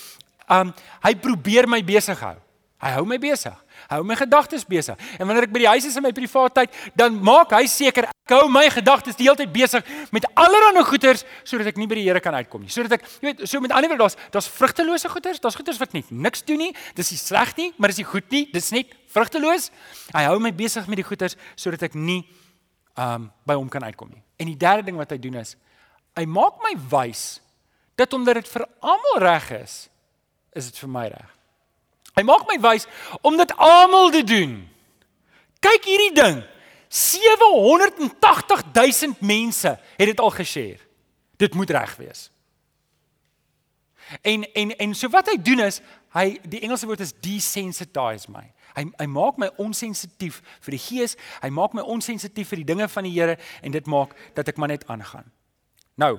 um 0.51 0.75
hy 1.07 1.15
probeer 1.23 1.71
my 1.71 1.81
besig 1.87 2.19
hou. 2.25 2.35
Hy 2.83 2.93
hou 2.95 3.07
my 3.11 3.19
besig. 3.23 3.55
Hou 3.89 4.03
my 4.05 4.17
gedagtes 4.21 4.67
besig. 4.69 4.99
En 5.17 5.25
wanneer 5.25 5.47
ek 5.47 5.53
by 5.55 5.63
die 5.63 5.71
huis 5.71 5.87
is 5.89 5.95
in 5.97 6.05
my 6.05 6.13
privaat 6.13 6.55
tyd, 6.59 6.75
dan 6.99 7.15
maak 7.25 7.55
hy 7.57 7.63
seker 7.71 8.11
ek 8.11 8.35
hou 8.35 8.51
my 8.53 8.67
gedagtes 8.69 9.17
die 9.17 9.25
hele 9.25 9.39
tyd 9.41 9.53
besig 9.55 9.87
met 10.13 10.27
allerlei 10.37 10.83
goeters 10.85 11.25
sodat 11.41 11.71
ek 11.71 11.79
nie 11.81 11.87
by 11.89 11.97
die 11.97 12.05
Here 12.05 12.21
kan 12.21 12.37
uitkom 12.37 12.67
nie. 12.67 12.73
Sodat 12.73 12.99
ek, 12.99 13.07
jy 13.23 13.31
weet, 13.31 13.41
so 13.49 13.63
met 13.65 13.73
ander 13.73 13.89
woorde, 13.89 14.05
daar's 14.05 14.19
daar's 14.35 14.51
vrugtelose 14.53 15.09
goeters, 15.09 15.41
daar's 15.41 15.57
goeters 15.57 15.81
wat 15.81 15.97
net 15.97 16.11
niks 16.13 16.45
doen 16.45 16.61
nie. 16.67 16.75
Dis 16.99 17.15
nie 17.15 17.21
sleg 17.23 17.55
nie, 17.57 17.71
maar 17.79 17.95
dis 17.95 18.03
nie 18.03 18.09
goed 18.11 18.29
nie. 18.35 18.45
Dis 18.53 18.69
net 18.77 18.93
vrugteloos. 19.15 19.71
Hy 20.13 20.27
hou 20.29 20.37
my 20.45 20.53
besig 20.53 20.85
met 20.93 21.01
die 21.01 21.09
goeters 21.09 21.39
sodat 21.57 21.89
ek 21.89 21.97
nie 21.97 22.27
um 22.99 23.31
by 23.49 23.57
hom 23.57 23.73
kan 23.73 23.89
uitkom 23.89 24.13
nie. 24.13 24.21
En 24.37 24.53
die 24.53 24.59
derde 24.59 24.85
ding 24.91 25.01
wat 25.01 25.17
hy 25.17 25.21
doen 25.23 25.41
is 25.41 25.57
hy 26.19 26.27
maak 26.27 26.61
my 26.65 26.75
wys 26.91 27.39
dat 27.99 28.13
omdat 28.13 28.43
dit 28.43 28.53
vir 28.53 28.67
almal 28.83 29.21
reg 29.23 29.51
is, 29.63 29.81
is 30.53 30.71
dit 30.71 30.81
vir 30.83 30.91
my 30.91 31.09
reg. 31.11 31.38
Hy 32.19 32.25
maak 32.27 32.49
my 32.51 32.59
wys 32.59 32.89
om 33.23 33.39
dit 33.39 33.53
almal 33.63 34.11
te 34.11 34.25
doen. 34.27 34.59
Kyk 35.63 35.87
hierdie 35.87 36.15
ding. 36.19 36.41
780 36.89 38.65
000 38.73 39.15
mense 39.21 39.71
het 39.79 40.11
dit 40.11 40.21
al 40.21 40.33
geshare. 40.35 40.83
Dit 41.39 41.55
moet 41.55 41.71
reg 41.71 41.95
wees. 42.01 42.31
En 44.25 44.53
en 44.53 44.77
en 44.77 44.95
so 44.95 45.11
wat 45.13 45.29
hy 45.29 45.37
doen 45.37 45.61
is, 45.67 45.83
hy 46.17 46.39
die 46.49 46.63
Engelse 46.65 46.89
woord 46.89 47.05
is 47.05 47.13
desensitize 47.23 48.31
my. 48.33 48.47
Hy 48.75 48.87
hy 48.97 49.07
maak 49.13 49.39
my 49.39 49.51
onsensitief 49.61 50.41
vir 50.65 50.75
die 50.75 50.83
gees. 50.83 51.15
Hy 51.43 51.53
maak 51.55 51.77
my 51.77 51.85
onsensitief 51.85 52.51
vir 52.51 52.63
die 52.65 52.71
dinge 52.73 52.89
van 52.89 53.07
die 53.07 53.15
Here 53.15 53.37
en 53.63 53.77
dit 53.77 53.87
maak 53.87 54.17
dat 54.35 54.49
ek 54.49 54.59
maar 54.59 54.73
net 54.73 54.89
aangaan. 54.89 55.29
Nou, 56.01 56.17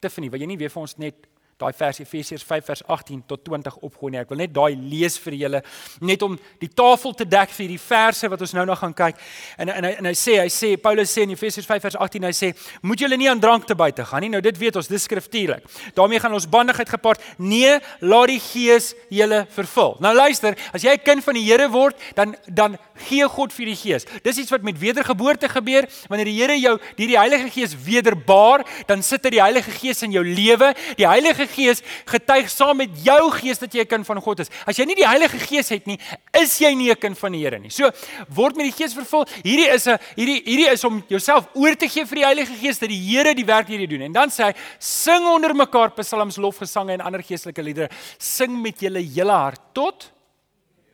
Tiffany, 0.00 0.30
wil 0.32 0.42
jy 0.42 0.50
nie 0.50 0.58
weer 0.60 0.72
vir 0.72 0.82
ons 0.82 0.96
net 0.98 1.29
daai 1.60 1.72
vers 1.76 2.00
Efesiërs 2.02 2.44
5 2.46 2.64
vers 2.70 2.82
18 2.86 3.22
tot 3.30 3.44
20 3.44 3.76
opgooi 3.86 4.12
nie. 4.14 4.20
Ek 4.22 4.32
wil 4.32 4.42
net 4.42 4.54
daai 4.54 4.74
lees 4.74 5.18
vir 5.20 5.36
julle 5.42 5.62
net 6.00 6.22
om 6.26 6.36
die 6.60 6.70
tafel 6.72 7.14
te 7.14 7.26
dek 7.28 7.52
vir 7.56 7.68
die 7.74 7.80
verse 7.80 8.28
wat 8.32 8.40
ons 8.40 8.54
nou 8.56 8.66
nog 8.68 8.80
gaan 8.80 8.96
kyk. 8.96 9.20
En 9.58 9.68
en 9.68 9.88
hy 9.88 9.92
en 10.00 10.10
hy 10.10 10.14
sê 10.18 10.38
hy 10.40 10.48
sê 10.52 10.74
Paulus 10.80 11.12
sê 11.12 11.26
in 11.26 11.34
Efesiërs 11.36 11.68
5 11.68 11.86
vers 11.88 11.98
18 12.06 12.28
hy 12.28 12.32
sê 12.36 12.52
moet 12.82 13.00
julle 13.00 13.18
nie 13.20 13.30
aan 13.30 13.40
drank 13.42 13.66
te 13.68 13.76
buite 13.78 14.04
gaan 14.04 14.24
nie. 14.24 14.32
Nou 14.32 14.42
dit 14.44 14.58
weet 14.58 14.76
ons, 14.80 14.88
dis 14.88 15.08
skriftuurlik. 15.08 15.64
daarmee 15.94 16.20
gaan 16.20 16.34
ons 16.34 16.48
bandigheid 16.48 16.88
gepaard. 16.88 17.20
Nee, 17.38 17.78
laat 18.00 18.28
die 18.28 18.40
Gees 18.40 18.94
julle 19.10 19.44
vervul. 19.54 19.96
Nou 20.00 20.14
luister, 20.14 20.56
as 20.72 20.82
jy 20.82 20.94
'n 20.94 21.04
kind 21.04 21.24
van 21.24 21.34
die 21.34 21.44
Here 21.44 21.68
word, 21.68 21.96
dan 22.14 22.36
dan 22.46 22.78
gee 23.08 23.26
God 23.28 23.52
vir 23.52 23.66
die 23.66 23.76
Gees. 23.76 24.06
Dis 24.22 24.38
iets 24.38 24.50
wat 24.50 24.62
met 24.62 24.78
wedergeboorte 24.78 25.48
gebeur. 25.48 25.88
Wanneer 26.08 26.28
die 26.28 26.38
Here 26.40 26.58
jou 26.60 26.78
deur 26.96 27.06
die 27.06 27.18
Heilige 27.18 27.50
Gees 27.50 27.74
wederbaar, 27.84 28.64
dan 28.86 29.02
sit 29.02 29.24
hy 29.24 29.30
die 29.30 29.42
Heilige 29.42 29.70
Gees 29.70 30.02
in 30.02 30.12
jou 30.12 30.24
lewe. 30.24 30.74
Die 30.96 31.08
Heilige 31.08 31.46
Gees 31.54 31.82
getuig 32.08 32.50
saam 32.50 32.76
met 32.80 32.90
jou 33.04 33.30
gees 33.36 33.58
dat 33.58 33.74
jy 33.74 33.82
'n 33.82 33.86
kind 33.86 34.06
van 34.06 34.20
God 34.20 34.40
is. 34.40 34.50
As 34.66 34.76
jy 34.76 34.84
nie 34.84 34.94
die 34.94 35.06
Heilige 35.06 35.38
Gees 35.38 35.68
het 35.68 35.86
nie, 35.86 35.98
is 36.32 36.58
jy 36.58 36.74
nie 36.74 36.90
'n 36.90 36.96
kind 36.96 37.18
van 37.18 37.32
die 37.32 37.42
Here 37.44 37.58
nie. 37.58 37.70
So 37.70 37.90
word 38.28 38.56
met 38.56 38.66
die 38.66 38.76
Gees 38.76 38.94
vervul. 38.94 39.26
Hierdie 39.42 39.68
is 39.68 39.86
'n 39.86 39.98
hierdie 40.16 40.42
hierdie 40.44 40.70
is 40.72 40.84
om 40.84 41.04
jouself 41.08 41.48
oor 41.54 41.74
te 41.76 41.88
gee 41.88 42.04
vir 42.04 42.16
die 42.16 42.24
Heilige 42.24 42.54
Gees 42.54 42.78
dat 42.78 42.88
die 42.88 43.00
Here 43.00 43.34
die 43.34 43.44
werk 43.44 43.68
hierdie 43.68 43.88
doen. 43.88 44.02
En 44.02 44.12
dan 44.12 44.28
sê 44.30 44.44
hy: 44.44 44.54
"Sing 44.78 45.26
onder 45.26 45.54
mekaar 45.54 45.90
psalms, 45.90 46.36
lofgesange 46.36 46.92
en 46.92 47.00
ander 47.00 47.22
geestelike 47.22 47.62
liedere. 47.62 47.90
Sing 48.18 48.62
met 48.62 48.80
julle 48.80 49.02
hele 49.02 49.32
hart 49.32 49.60
tot 49.72 50.10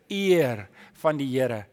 eer 0.09 0.69
van 1.03 1.17
die 1.17 1.29
Here 1.29 1.67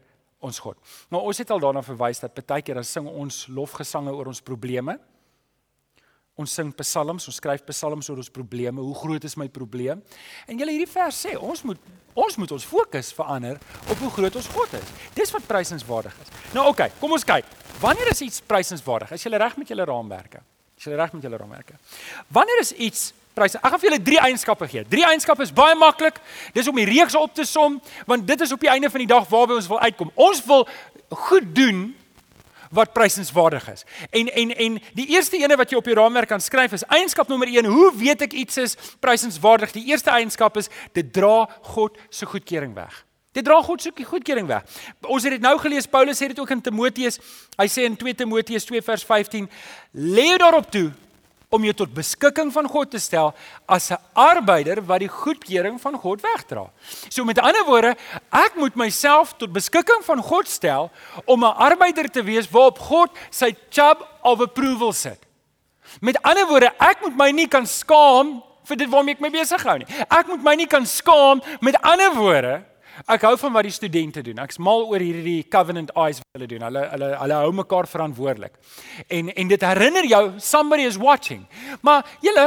ons 0.44 0.60
God. 0.60 0.76
Nou 1.12 1.22
ons 1.24 1.40
het 1.40 1.50
al 1.50 1.62
daarna 1.62 1.82
verwys 1.84 2.20
dat 2.20 2.36
baie 2.46 2.62
keer 2.64 2.80
dan 2.80 2.84
sing 2.88 3.08
ons 3.08 3.46
lofgesange 3.48 4.12
oor 4.12 4.26
ons 4.32 4.42
probleme. 4.44 4.98
Ons 6.34 6.54
sing 6.56 6.72
psalms, 6.74 7.28
ons 7.30 7.36
skryf 7.38 7.62
psalms 7.68 8.08
oor 8.10 8.18
ons 8.18 8.30
probleme. 8.34 8.82
Hoe 8.82 8.96
groot 8.98 9.24
is 9.24 9.36
my 9.38 9.46
probleem? 9.52 10.00
En 10.50 10.58
julle 10.58 10.74
hierdie 10.74 10.90
vers 10.90 11.20
sê, 11.26 11.36
ons 11.38 11.62
moet 11.68 11.92
ons 12.14 12.36
moet 12.38 12.52
ons 12.54 12.64
fokus 12.70 13.08
verander 13.14 13.56
op 13.90 13.98
hoe 13.98 14.10
groot 14.16 14.36
ons 14.38 14.48
God 14.54 14.74
is. 14.78 14.90
Dis 15.16 15.32
wat 15.34 15.46
prysenswaardig 15.48 16.14
is. 16.22 16.28
Nou 16.54 16.68
oké, 16.68 16.86
okay, 16.86 17.00
kom 17.00 17.14
ons 17.16 17.26
kyk. 17.26 17.46
Wanneer 17.82 18.12
is 18.12 18.22
iets 18.22 18.42
prysenswaardig? 18.46 19.16
Is 19.16 19.26
jy 19.26 19.34
reg 19.34 19.56
met 19.58 19.70
julle 19.70 19.86
raamwerke? 19.90 20.42
Is 20.78 20.86
jy 20.86 20.98
reg 20.98 21.14
met 21.14 21.26
julle 21.26 21.40
raamwerke? 21.42 21.78
Wanneer 22.34 22.62
is 22.62 22.70
iets 22.86 23.08
prys. 23.34 23.56
Ek 23.58 23.66
gaan 23.66 23.82
vir 23.82 23.90
julle 23.90 24.02
drie 24.06 24.20
eienskappe 24.22 24.68
gee. 24.70 24.84
Drie 24.90 25.04
eienskappe 25.06 25.42
is 25.46 25.52
baie 25.54 25.74
maklik. 25.78 26.20
Dis 26.54 26.70
om 26.70 26.78
die 26.78 26.86
reeks 26.88 27.16
op 27.18 27.34
te 27.34 27.46
som 27.48 27.80
want 28.10 28.26
dit 28.26 28.46
is 28.46 28.54
op 28.54 28.62
die 28.62 28.70
einde 28.70 28.90
van 28.90 29.02
die 29.02 29.10
dag 29.10 29.26
waarby 29.30 29.58
ons 29.58 29.70
wil 29.70 29.82
uitkom. 29.82 30.10
Ons 30.14 30.42
wil 30.46 30.66
goed 31.26 31.50
doen 31.54 31.86
wat 32.74 32.92
prysenswaardig 32.92 33.68
is. 33.72 33.84
En 34.10 34.28
en 34.32 34.54
en 34.56 34.78
die 34.98 35.06
eerste 35.14 35.38
ene 35.38 35.56
wat 35.56 35.70
jy 35.70 35.78
op 35.78 35.88
jou 35.88 35.96
raamwerk 35.96 36.28
kan 36.28 36.42
skryf 36.42 36.74
is 36.76 36.86
eienskap 36.90 37.30
nommer 37.30 37.48
1. 37.48 37.70
Hoe 37.70 37.92
weet 37.96 38.26
ek 38.26 38.32
iets 38.32 38.60
is 38.60 38.76
prysenswaardig? 39.00 39.72
Die 39.72 39.86
eerste 39.92 40.10
eienskap 40.10 40.58
is 40.60 40.70
dit 40.92 41.12
dra 41.12 41.44
God 41.74 41.98
se 42.10 42.26
goedkeuring 42.26 42.74
weg. 42.74 43.04
Dit 43.34 43.46
dra 43.46 43.60
God 43.62 43.82
se 43.82 43.90
goedkeuring 43.90 44.46
weg. 44.46 44.66
Ons 45.06 45.24
het 45.26 45.34
dit 45.34 45.42
nou 45.42 45.56
gelees. 45.58 45.88
Paulus 45.90 46.20
sê 46.20 46.28
dit 46.30 46.38
ook 46.38 46.50
in 46.54 46.62
Timoteus. 46.62 47.18
Hy 47.58 47.66
sê 47.70 47.86
in 47.88 47.96
2 47.98 48.14
Timoteus 48.14 48.66
2 48.68 48.82
vers 48.82 49.04
15: 49.04 49.48
"Lê 49.92 50.36
daarop 50.38 50.70
toe 50.70 50.92
om 51.54 51.64
jou 51.64 51.74
tot 51.84 51.92
beskikking 51.94 52.50
van 52.52 52.68
God 52.70 52.90
te 52.90 53.00
stel 53.02 53.32
as 53.66 53.90
'n 53.90 53.98
arbeider 54.12 54.82
wat 54.82 55.00
die 55.00 55.08
goedkeuring 55.08 55.80
van 55.80 55.94
God 55.94 56.20
wegdra. 56.22 56.70
So 57.08 57.24
met 57.24 57.38
ander 57.38 57.64
woorde, 57.64 57.96
ek 58.32 58.56
moet 58.56 58.74
myself 58.74 59.34
tot 59.36 59.52
beskikking 59.52 60.02
van 60.04 60.22
God 60.22 60.48
stel 60.48 60.90
om 61.24 61.44
'n 61.44 61.56
arbeider 61.56 62.10
te 62.10 62.22
wees 62.22 62.50
waarop 62.50 62.78
God 62.78 63.10
sy 63.30 63.54
chub 63.70 64.06
of 64.22 64.40
approval 64.40 64.92
sit. 64.92 65.18
Met 66.00 66.22
ander 66.22 66.46
woorde, 66.46 66.72
ek 66.78 67.00
moet 67.02 67.16
my 67.16 67.30
nie 67.30 67.48
kan 67.48 67.66
skaam 67.66 68.42
vir 68.64 68.76
dit 68.76 68.88
waarmee 68.88 69.14
ek 69.14 69.20
my 69.20 69.30
besig 69.30 69.62
hou 69.62 69.78
nie. 69.78 69.86
Ek 70.10 70.26
moet 70.26 70.42
my 70.42 70.54
nie 70.54 70.66
kan 70.66 70.86
skaam 70.86 71.42
met 71.60 71.76
ander 71.82 72.14
woorde 72.14 72.64
Ek 73.10 73.24
hou 73.26 73.34
van 73.38 73.52
wat 73.56 73.66
die 73.66 73.74
studente 73.74 74.22
doen. 74.22 74.38
Ek's 74.44 74.60
mal 74.62 74.84
oor 74.86 75.02
hierdie 75.02 75.42
covenant 75.50 75.90
eyes 75.98 76.20
wat 76.22 76.38
hulle 76.38 76.48
doen. 76.50 76.66
Hulle 76.68 76.82
hulle 76.92 77.08
hulle 77.20 77.38
hou 77.42 77.52
mekaar 77.60 77.88
verantwoordelik. 77.90 78.54
En 79.08 79.32
en 79.34 79.50
dit 79.50 79.66
herinner 79.66 80.06
jou 80.06 80.22
somebody 80.38 80.86
is 80.86 80.98
watching. 81.00 81.42
Maar 81.82 82.06
julle, 82.22 82.46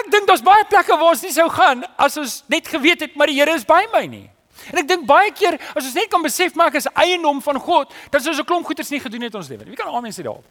ek 0.00 0.10
dink 0.12 0.26
daar's 0.28 0.42
baie 0.42 0.66
plekke 0.68 0.98
waar 0.98 1.14
ons 1.14 1.22
nie 1.22 1.32
sou 1.34 1.46
gaan 1.54 1.86
as 1.96 2.18
ons 2.18 2.42
net 2.50 2.68
geweet 2.68 3.06
het 3.06 3.16
maar 3.16 3.30
die 3.30 3.38
Here 3.38 3.54
is 3.54 3.66
by 3.68 3.84
my 3.94 4.04
nie. 4.06 4.26
En 4.72 4.82
ek 4.82 4.88
dink 4.90 5.06
baie 5.06 5.30
keer 5.32 5.60
as 5.74 5.84
ons 5.84 5.94
net 5.94 6.10
kan 6.10 6.24
besef 6.24 6.58
maar 6.58 6.72
ek 6.72 6.80
is 6.82 6.90
eiendom 6.98 7.38
van 7.44 7.60
God, 7.62 7.94
dan 8.10 8.20
sou 8.20 8.34
ons 8.34 8.40
'n 8.40 8.48
klomp 8.48 8.66
goeders 8.66 8.90
nie 8.90 9.00
gedoen 9.00 9.22
het 9.22 9.34
ons 9.34 9.48
lewe. 9.48 9.64
Wie 9.64 9.76
kan 9.78 9.94
amen 9.94 10.12
sê 10.12 10.26
daarop? 10.26 10.44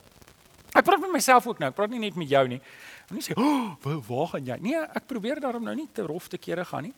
Ek 0.74 0.86
praat 0.86 1.00
met 1.02 1.12
myself 1.12 1.48
ook 1.48 1.60
nou. 1.60 1.70
Ek 1.70 1.76
praat 1.76 1.90
nie 1.90 2.00
net 2.00 2.16
met 2.16 2.30
jou 2.30 2.48
nie. 2.48 2.62
Moenie 3.10 3.24
sê, 3.24 3.34
"O, 3.36 3.42
oh, 3.42 4.02
waar 4.08 4.28
gaan 4.28 4.46
jy?" 4.46 4.58
Nee, 4.60 4.76
ek 4.76 5.08
probeer 5.08 5.40
daarom 5.40 5.64
nou 5.64 5.76
nie 5.76 5.88
te 5.92 6.02
rof 6.02 6.28
te 6.28 6.38
kere 6.38 6.66
gaan 6.66 6.84
nie. 6.84 6.94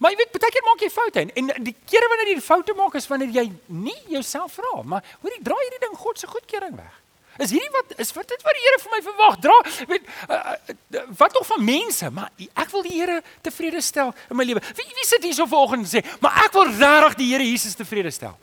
Maar 0.00 0.14
jy 0.14 0.16
weet, 0.22 0.32
baie 0.32 0.52
keer 0.54 0.64
maak 0.64 0.80
jy 0.80 0.88
foute 0.92 1.20
en, 1.20 1.30
en 1.36 1.50
die 1.66 1.74
kere 1.92 2.08
wanneer 2.08 2.32
jy 2.32 2.40
foute 2.40 2.74
maak 2.78 2.96
is 2.96 3.08
wanneer 3.10 3.34
jy 3.36 3.46
nie 3.68 3.98
jouself 4.08 4.56
vra, 4.56 4.80
maar 4.82 5.04
hoor 5.20 5.34
jy 5.34 5.42
draai 5.44 5.60
hierdie 5.60 5.82
ding 5.82 5.98
God 6.00 6.20
se 6.20 6.30
goedkeuring 6.30 6.78
weg. 6.78 6.96
Is 7.40 7.52
hierdie 7.54 7.70
wat 7.72 7.92
is 8.00 8.12
wat 8.16 8.28
dit 8.28 8.42
wat 8.44 8.56
die 8.56 8.64
Here 8.64 8.78
vir 8.80 8.94
my 8.94 9.00
verwag? 9.04 9.36
Dra, 9.44 9.58
weet 9.92 10.08
uh, 10.28 10.38
uh, 10.40 11.04
wat 11.20 11.36
tog 11.36 11.46
van 11.52 11.64
mense, 11.64 12.10
maar 12.16 12.32
ek 12.48 12.72
wil 12.72 12.84
die 12.84 12.96
Here 12.96 13.20
tevrede 13.44 13.80
stel 13.84 14.12
in 14.32 14.40
my 14.40 14.48
lewe. 14.48 14.64
Wie 14.76 14.88
wie 14.88 15.08
sit 15.08 15.24
hier 15.24 15.36
so 15.36 15.48
vanoggend 15.48 15.86
en 15.86 15.92
sê, 15.92 16.04
"Maar 16.20 16.44
ek 16.46 16.56
wil 16.56 16.72
regtig 16.72 17.16
die 17.20 17.32
Here 17.32 17.44
Jesus 17.44 17.76
tevrede 17.76 18.10
stel." 18.10 18.36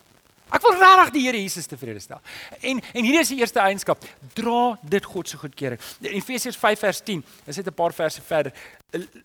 Ek 0.48 0.64
wil 0.64 0.78
regtig 0.80 1.12
die 1.12 1.24
Here 1.26 1.40
Jesus 1.40 1.66
tevrede 1.68 2.00
stel. 2.00 2.20
En 2.60 2.80
en 2.80 3.04
hierdie 3.04 3.20
is 3.20 3.32
die 3.32 3.40
eerste 3.40 3.60
eienskap, 3.60 4.04
dra 4.34 4.78
dit 4.82 5.04
God 5.04 5.28
se 5.28 5.36
goedkeuring. 5.40 5.80
In 6.00 6.16
Efesiërs 6.20 6.56
5 6.56 6.84
vers 6.86 7.02
10, 7.04 7.24
dis 7.46 7.56
net 7.56 7.68
'n 7.68 7.74
paar 7.74 7.92
verse 7.92 8.22
verder, 8.22 8.52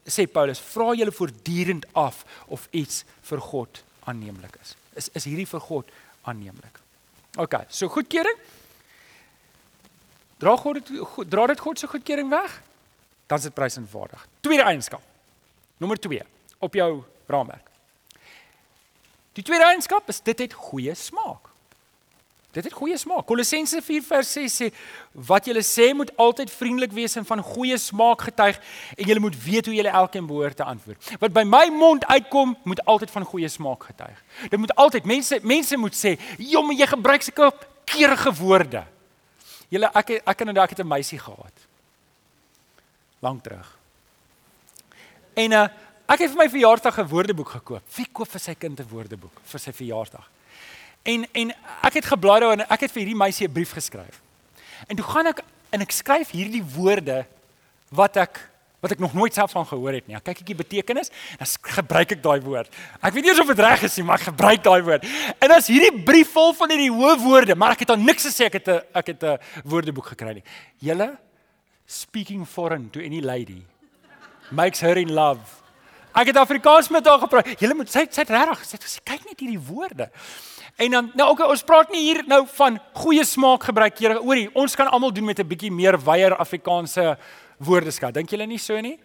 sê 0.06 0.28
Paulus, 0.28 0.60
vra 0.60 0.94
julle 0.94 1.12
voortdurend 1.12 1.86
af 1.94 2.26
of 2.48 2.68
iets 2.72 3.04
vir 3.24 3.40
God 3.40 3.84
aanneemlik 4.06 4.56
is. 4.62 4.76
Is 4.96 5.10
is 5.14 5.24
hierdie 5.24 5.48
vir 5.48 5.60
God 5.60 5.92
aanneemlik? 6.24 6.80
OK, 7.38 7.66
so 7.70 7.88
goedkeuring. 7.88 8.38
Dra 10.38 10.56
God 10.58 10.74
dit 10.74 11.30
dra 11.30 11.48
dit 11.48 11.60
God 11.60 11.80
se 11.80 11.88
goedkeuring 11.88 12.30
weg? 12.30 12.62
Dan 13.28 13.38
is 13.38 13.44
dit 13.44 13.54
prysenswaardig. 13.54 14.28
Tweede 14.42 14.64
eienskap. 14.64 15.02
Nommer 15.78 15.98
2 15.98 16.22
op 16.60 16.74
jou 16.74 17.04
raamwerk. 17.28 17.73
Die 19.34 19.44
tweede 19.44 19.66
eienskap 19.66 20.10
is 20.10 20.22
dit 20.22 20.40
het 20.46 20.54
goeie 20.54 20.94
smaak. 20.96 21.50
Dit 22.54 22.68
het 22.68 22.74
goeie 22.78 22.98
smaak. 23.02 23.26
Kolossense 23.26 23.80
4 23.82 24.04
vers 24.06 24.32
6 24.36 24.56
sê 24.62 24.68
wat 25.30 25.48
julle 25.50 25.64
sê 25.66 25.88
moet 25.98 26.12
altyd 26.22 26.52
vriendelik 26.54 26.92
wees 26.94 27.16
en 27.18 27.26
van 27.26 27.42
goeie 27.42 27.78
smaak 27.82 28.28
getuig 28.28 28.60
en 28.94 29.08
julle 29.10 29.24
moet 29.24 29.38
weet 29.46 29.66
hoe 29.66 29.74
julle 29.74 29.90
elkeen 29.90 30.28
behoort 30.30 30.60
te 30.62 30.68
antwoord. 30.70 31.10
Wat 31.20 31.34
by 31.34 31.42
my 31.50 31.64
mond 31.74 32.06
uitkom 32.06 32.54
moet 32.64 32.84
altyd 32.86 33.14
van 33.16 33.26
goeie 33.26 33.50
smaak 33.50 33.88
getuig. 33.90 34.22
Dit 34.54 34.60
moet 34.62 34.76
altyd 34.76 35.10
mense 35.10 35.40
mense 35.42 35.78
moet 35.78 35.98
sê, 35.98 36.20
"Jom, 36.38 36.72
jy 36.72 36.88
gebruik 36.88 37.22
sulke 37.22 37.52
keurige 37.86 38.34
woorde." 38.34 38.84
Julle 39.70 39.90
ek 39.94 40.22
ek 40.26 40.42
en 40.42 40.58
ek 40.58 40.70
het 40.70 40.80
'n 40.80 40.88
meisie 40.88 41.20
gehad. 41.20 41.54
Lank 43.20 43.44
terug. 43.44 43.78
En 45.34 45.52
uh 45.52 45.68
Ek 46.12 46.20
het 46.20 46.34
vir 46.34 46.38
my 46.38 46.50
verjaarsdag 46.52 47.00
'n 47.00 47.08
woordeboek 47.08 47.50
gekoop. 47.50 47.84
Wie 47.96 48.08
koop 48.12 48.28
vir 48.28 48.40
sy 48.40 48.54
kind 48.54 48.80
'n 48.80 48.88
woordeboek 48.90 49.40
vir 49.44 49.60
sy 49.60 49.72
verjaarsdag? 49.72 50.30
En 51.04 51.26
en 51.34 51.54
ek 51.84 51.94
het 51.94 52.06
geblaai 52.06 52.40
daar 52.40 52.52
en 52.52 52.62
ek 52.62 52.82
het 52.82 52.92
vir 52.92 53.02
hierdie 53.04 53.16
meisie 53.16 53.48
'n 53.48 53.52
brief 53.54 53.72
geskryf. 53.72 54.22
En 54.88 54.96
toe 54.96 55.06
gaan 55.06 55.28
ek 55.28 55.44
en 55.72 55.82
ek 55.82 55.92
skryf 55.92 56.30
hierdie 56.32 56.64
woorde 56.64 57.26
wat 57.90 58.18
ek 58.18 58.50
wat 58.84 58.92
ek 58.92 59.00
nog 59.00 59.14
nooit 59.14 59.34
self 59.34 59.52
van 59.52 59.66
gehoor 59.66 59.94
het 59.94 60.08
nie. 60.08 60.20
Kyk 60.20 60.42
ek 60.42 60.46
die 60.46 60.56
betekenis, 60.60 61.10
dan 61.40 61.48
gebruik 61.62 62.12
ek 62.12 62.22
daai 62.22 62.42
woord. 62.42 62.68
Ek 63.00 63.14
weet 63.14 63.24
nie 63.24 63.32
of 63.32 63.48
dit 63.48 63.60
reg 63.60 63.84
is 63.84 63.96
nie, 63.96 64.04
maar 64.04 64.20
ek 64.20 64.28
gebruik 64.28 64.64
daai 64.64 64.82
woord. 64.84 65.06
En 65.40 65.52
as 65.52 65.68
hierdie 65.68 66.04
brief 66.04 66.34
vol 66.36 66.54
van 66.54 66.70
hierdie 66.70 66.92
hoë 66.92 67.18
woorde, 67.24 67.56
maar 67.56 67.72
ek 67.72 67.80
het 67.80 67.88
dan 67.88 68.04
niks 68.04 68.28
gesê 68.28 68.46
ek 68.52 68.60
het 68.60 68.68
'n 68.68 68.82
ek 68.94 69.08
het 69.08 69.24
'n 69.24 69.40
woordeboek 69.64 70.06
gekry 70.06 70.34
nie. 70.34 70.44
Julle 70.82 71.18
speaking 71.86 72.46
foreign 72.46 72.90
to 72.90 73.00
any 73.00 73.22
lady 73.22 73.64
makes 74.52 74.82
her 74.82 74.98
in 74.98 75.14
love. 75.14 75.63
Ek 76.14 76.30
het 76.30 76.38
Afrikaans 76.38 76.90
met 76.94 77.06
haar 77.06 77.20
gepraat. 77.20 77.48
Julle 77.60 77.74
moet 77.74 77.90
sê 77.90 78.06
sê 78.06 78.26
regtig, 78.30 78.66
sê 78.70 78.78
sê 78.78 79.02
kyk 79.04 79.26
net 79.26 79.40
hierdie 79.40 79.60
woorde. 79.60 80.10
En 80.78 80.92
dan 80.92 81.12
nou 81.18 81.30
okay, 81.34 81.48
ons 81.50 81.66
praat 81.66 81.90
nie 81.94 82.02
hier 82.02 82.24
nou 82.30 82.44
van 82.56 82.80
goeie 82.98 83.26
smaak 83.26 83.66
gebruik 83.70 83.98
hier 83.98 84.20
oor. 84.20 84.42
Ons 84.54 84.76
kan 84.78 84.90
almal 84.90 85.14
doen 85.14 85.26
met 85.26 85.40
'n 85.40 85.48
bietjie 85.48 85.72
meer 85.72 85.98
wyeer 85.98 86.36
Afrikaanse 86.38 87.18
woordeskat. 87.58 88.14
Dink 88.14 88.30
julle 88.30 88.46
nie 88.46 88.58
so 88.58 88.80
nie? 88.80 89.00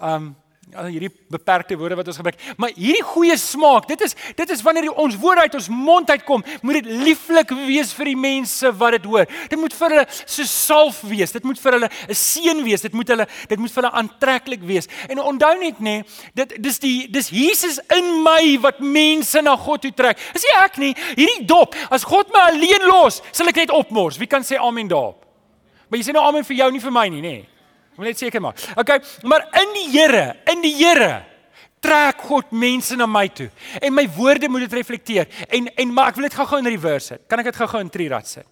Um 0.00 0.36
Ja, 0.72 0.86
hierdie 0.88 1.10
beperkte 1.28 1.76
woorde 1.76 1.98
wat 1.98 2.06
ons 2.08 2.16
gebruik. 2.16 2.38
Maar 2.56 2.70
hierdie 2.72 3.04
goeie 3.04 3.34
smaak, 3.36 3.84
dit 3.90 4.00
is 4.06 4.14
dit 4.38 4.52
is 4.54 4.62
wanneer 4.64 4.86
die, 4.86 4.94
ons 5.04 5.18
woorde 5.20 5.44
uit 5.44 5.56
ons 5.58 5.66
mond 5.68 6.08
uitkom, 6.08 6.40
moet 6.64 6.78
dit 6.78 6.88
lieflik 7.04 7.52
wees 7.66 7.90
vir 7.92 8.08
die 8.08 8.16
mense 8.16 8.70
wat 8.80 8.96
dit 8.96 9.08
hoor. 9.10 9.28
Dit 9.52 9.60
moet 9.60 9.76
vir 9.76 9.92
hulle 9.92 10.06
so 10.22 10.46
salf 10.48 11.02
wees. 11.10 11.36
Dit 11.36 11.44
moet 11.44 11.60
vir 11.60 11.76
hulle 11.76 11.90
'n 12.08 12.16
seën 12.16 12.64
wees. 12.64 12.80
Dit 12.80 12.96
moet 12.96 13.12
hulle 13.12 13.28
dit 13.48 13.58
moet 13.58 13.72
vir 13.74 13.82
hulle 13.82 13.92
aantreklik 14.00 14.64
wees. 14.64 14.88
En 15.12 15.20
onthou 15.20 15.58
net 15.60 15.78
nê, 15.78 16.04
dit 16.34 16.56
dis 16.56 16.78
die 16.78 17.10
dis 17.12 17.28
Jesus 17.28 17.78
in 17.92 18.22
my 18.24 18.56
wat 18.64 18.80
mense 18.80 19.42
na 19.42 19.56
God 19.56 19.82
toe 19.82 19.92
trek. 19.92 20.16
Is 20.34 20.42
nie 20.42 20.56
ek 20.64 20.78
nie. 20.78 20.94
Hierdie 21.16 21.44
dop, 21.44 21.76
as 21.90 22.04
God 22.04 22.32
my 22.32 22.48
alleen 22.48 22.88
los, 22.88 23.20
sal 23.30 23.46
ek 23.48 23.56
net 23.56 23.70
opmors. 23.70 24.16
Wie 24.16 24.26
kan 24.26 24.42
sê 24.42 24.56
amen 24.56 24.88
daarop? 24.88 25.20
Maar 25.90 25.98
jy 25.98 26.04
sê 26.08 26.12
nou 26.14 26.24
amen 26.24 26.44
vir 26.44 26.56
jou 26.56 26.70
nie 26.70 26.80
vir 26.80 26.90
my 26.90 27.08
nie, 27.08 27.20
nê? 27.20 27.51
Ek 27.92 28.00
wil 28.00 28.08
net 28.08 28.20
seker 28.20 28.40
maak. 28.40 28.60
Okay, 28.80 29.02
maar 29.28 29.44
in 29.60 29.74
die 29.76 29.88
Here, 29.92 30.24
in 30.52 30.64
die 30.64 30.74
Here 30.78 31.12
trek 31.82 32.22
God 32.28 32.52
mense 32.54 32.96
na 32.96 33.08
my 33.10 33.26
toe. 33.34 33.48
En 33.82 33.94
my 33.94 34.06
woorde 34.14 34.48
moet 34.48 34.66
dit 34.66 34.78
reflekteer. 34.78 35.28
En 35.50 35.68
en 35.74 35.94
maar 35.94 36.12
ek 36.12 36.20
wil 36.20 36.28
dit 36.28 36.38
gou-gou 36.38 36.60
in 36.62 36.70
reverse 36.70 37.12
sit. 37.12 37.24
Kan 37.28 37.42
ek 37.42 37.50
dit 37.50 37.58
gou-gou 37.58 37.82
in 37.82 37.90
trirad 37.92 38.28
sit? 38.28 38.46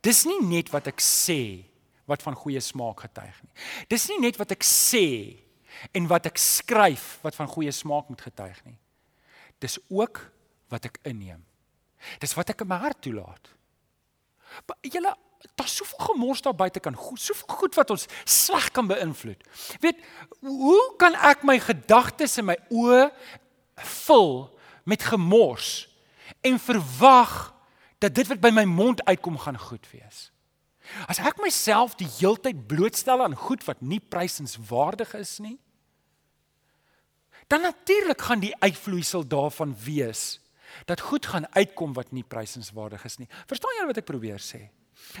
Dis 0.00 0.24
nie 0.24 0.40
net 0.40 0.72
wat 0.72 0.88
ek 0.88 1.02
sê 1.04 1.68
wat 2.10 2.24
van 2.24 2.34
goeie 2.34 2.62
smaak 2.64 3.04
getuig 3.04 3.36
nie. 3.44 3.52
Dis 3.92 4.08
nie 4.10 4.18
net 4.24 4.40
wat 4.40 4.56
ek 4.56 4.64
sê 4.66 5.06
en 5.94 6.08
wat 6.10 6.26
ek 6.30 6.40
skryf 6.40 7.20
wat 7.22 7.36
van 7.36 7.50
goeie 7.52 7.72
smaak 7.74 8.08
moet 8.10 8.24
getuig 8.24 8.56
nie. 8.64 8.78
Dis 9.60 9.76
ook 9.92 10.24
wat 10.72 10.88
ek 10.88 10.98
inneem. 11.06 11.44
Dis 12.18 12.34
wat 12.34 12.50
ek 12.50 12.64
in 12.64 12.70
my 12.72 12.80
hart 12.80 13.02
toelaat. 13.04 13.52
Julle 14.88 15.12
daar's 15.54 15.76
soveel 15.76 15.98
gemors 15.98 16.42
daar 16.42 16.54
buite 16.54 16.80
kan 16.80 16.94
goed, 16.94 17.20
soveel 17.20 17.56
goed 17.56 17.74
wat 17.74 17.90
ons 17.90 18.06
sleg 18.24 18.70
kan 18.70 18.88
beïnvloed. 18.88 19.44
Weet, 19.80 20.00
hoe 20.40 20.82
kan 21.00 21.14
ek 21.14 21.44
my 21.48 21.58
gedagtes 21.60 22.38
en 22.40 22.50
my 22.50 22.56
oë 22.68 23.08
vul 24.04 24.34
met 24.88 25.04
gemors 25.04 25.88
en 26.40 26.60
verwag 26.60 27.52
dat 28.00 28.14
dit 28.16 28.28
wat 28.28 28.40
by 28.40 28.52
my 28.54 28.64
mond 28.68 29.04
uitkom 29.04 29.38
gaan 29.40 29.58
goed 29.60 29.86
wees? 29.92 30.28
As 31.06 31.20
ek 31.22 31.38
myself 31.42 31.94
die 32.00 32.08
heeltyd 32.18 32.66
blootstel 32.68 33.22
aan 33.22 33.36
goed 33.38 33.64
wat 33.68 33.82
nie 33.84 34.00
prysenswaardig 34.00 35.14
is 35.18 35.38
nie, 35.44 35.58
dan 37.50 37.62
natuurlik 37.66 38.20
gaan 38.22 38.42
die 38.42 38.54
uitvloeisel 38.62 39.26
daarvan 39.26 39.74
wees 39.84 40.38
dat 40.86 41.02
goed 41.02 41.26
gaan 41.26 41.48
uitkom 41.54 41.92
wat 41.96 42.12
nie 42.14 42.22
prysenswaardig 42.22 43.04
is 43.04 43.18
nie. 43.18 43.26
Verstaan 43.50 43.74
julle 43.76 43.90
wat 43.90 43.98
ek 44.02 44.06
probeer 44.06 44.42
sê? 44.42 44.68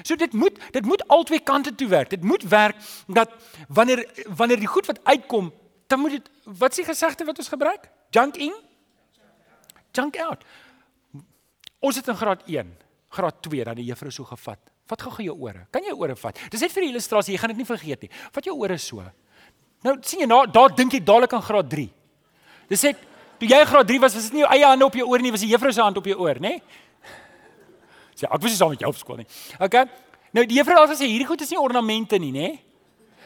So 0.02 0.16
dit 0.16 0.32
moet 0.32 0.58
dit 0.70 0.84
moet 0.84 1.02
albei 1.08 1.40
kante 1.42 1.74
toe 1.74 1.88
werk. 1.88 2.10
Dit 2.10 2.22
moet 2.22 2.42
werk 2.42 2.76
dat 3.06 3.30
wanneer 3.68 4.04
wanneer 4.26 4.58
die 4.58 4.70
goed 4.70 4.86
wat 4.86 5.00
uitkom, 5.04 5.52
dan 5.86 6.00
moet 6.00 6.10
dit 6.10 6.30
wat 6.44 6.74
s'ie 6.74 6.84
gesegde 6.84 7.24
wat 7.24 7.38
ons 7.38 7.48
gebruik? 7.48 7.88
Junk 8.10 8.36
in? 8.36 8.54
Junk 9.92 10.18
out. 10.22 10.44
Ons 11.80 11.96
het 11.96 12.08
in 12.08 12.16
graad 12.16 12.42
1, 12.46 12.76
graad 13.08 13.42
2 13.42 13.64
dan 13.64 13.78
die 13.78 13.88
juffrou 13.88 14.12
so 14.12 14.24
gevat. 14.28 14.60
Wat 14.90 15.02
gou 15.02 15.12
gou 15.14 15.24
jou 15.24 15.36
ore. 15.38 15.64
Kan 15.70 15.86
jy 15.86 15.94
ore 15.94 16.16
vat? 16.18 16.38
Dis 16.50 16.60
net 16.60 16.72
vir 16.74 16.86
die 16.86 16.90
illustrasie, 16.92 17.34
jy 17.34 17.40
gaan 17.40 17.54
dit 17.54 17.62
nie 17.62 17.68
vergeet 17.68 18.04
nie. 18.04 18.10
Vat 18.34 18.46
jou 18.46 18.56
ore 18.58 18.76
so. 18.78 19.04
Nou 19.86 19.96
sien 20.04 20.24
jy 20.24 20.28
nou 20.28 20.42
daar 20.50 20.74
dink 20.76 20.92
jy 20.92 21.00
dadelik 21.00 21.34
aan 21.36 21.46
graad 21.46 21.70
3. 21.72 21.86
Dis 22.70 22.84
ek 22.90 23.00
toe 23.40 23.48
jy 23.48 23.60
graad 23.70 23.88
3 23.88 24.02
was, 24.02 24.16
was 24.18 24.28
dit 24.28 24.38
nie 24.38 24.44
jou 24.44 24.52
eie 24.52 24.66
hande 24.66 24.86
op 24.86 24.98
jou 24.98 25.06
oor 25.08 25.22
nie, 25.24 25.32
was 25.32 25.44
die 25.46 25.50
juffrou 25.50 25.72
se 25.72 25.82
hand 25.82 25.98
op 25.98 26.06
jou 26.10 26.18
oor, 26.20 26.40
nê? 26.42 26.58
Sê 28.20 28.28
ek 28.28 28.40
was 28.40 28.52
nie 28.52 28.58
saam 28.58 28.74
met 28.74 28.82
jou 28.84 28.90
op 28.92 28.98
skool 29.00 29.22
nie. 29.22 29.28
Okay. 29.56 29.86
Nou 30.36 30.44
die 30.46 30.58
juffrou 30.60 30.82
het 30.82 30.92
gesê 30.92 31.08
hierdie 31.08 31.28
goed 31.28 31.40
is 31.40 31.52
nie 31.54 31.60
ornamente 31.60 32.20
nie, 32.20 32.32
nê? 32.34 32.50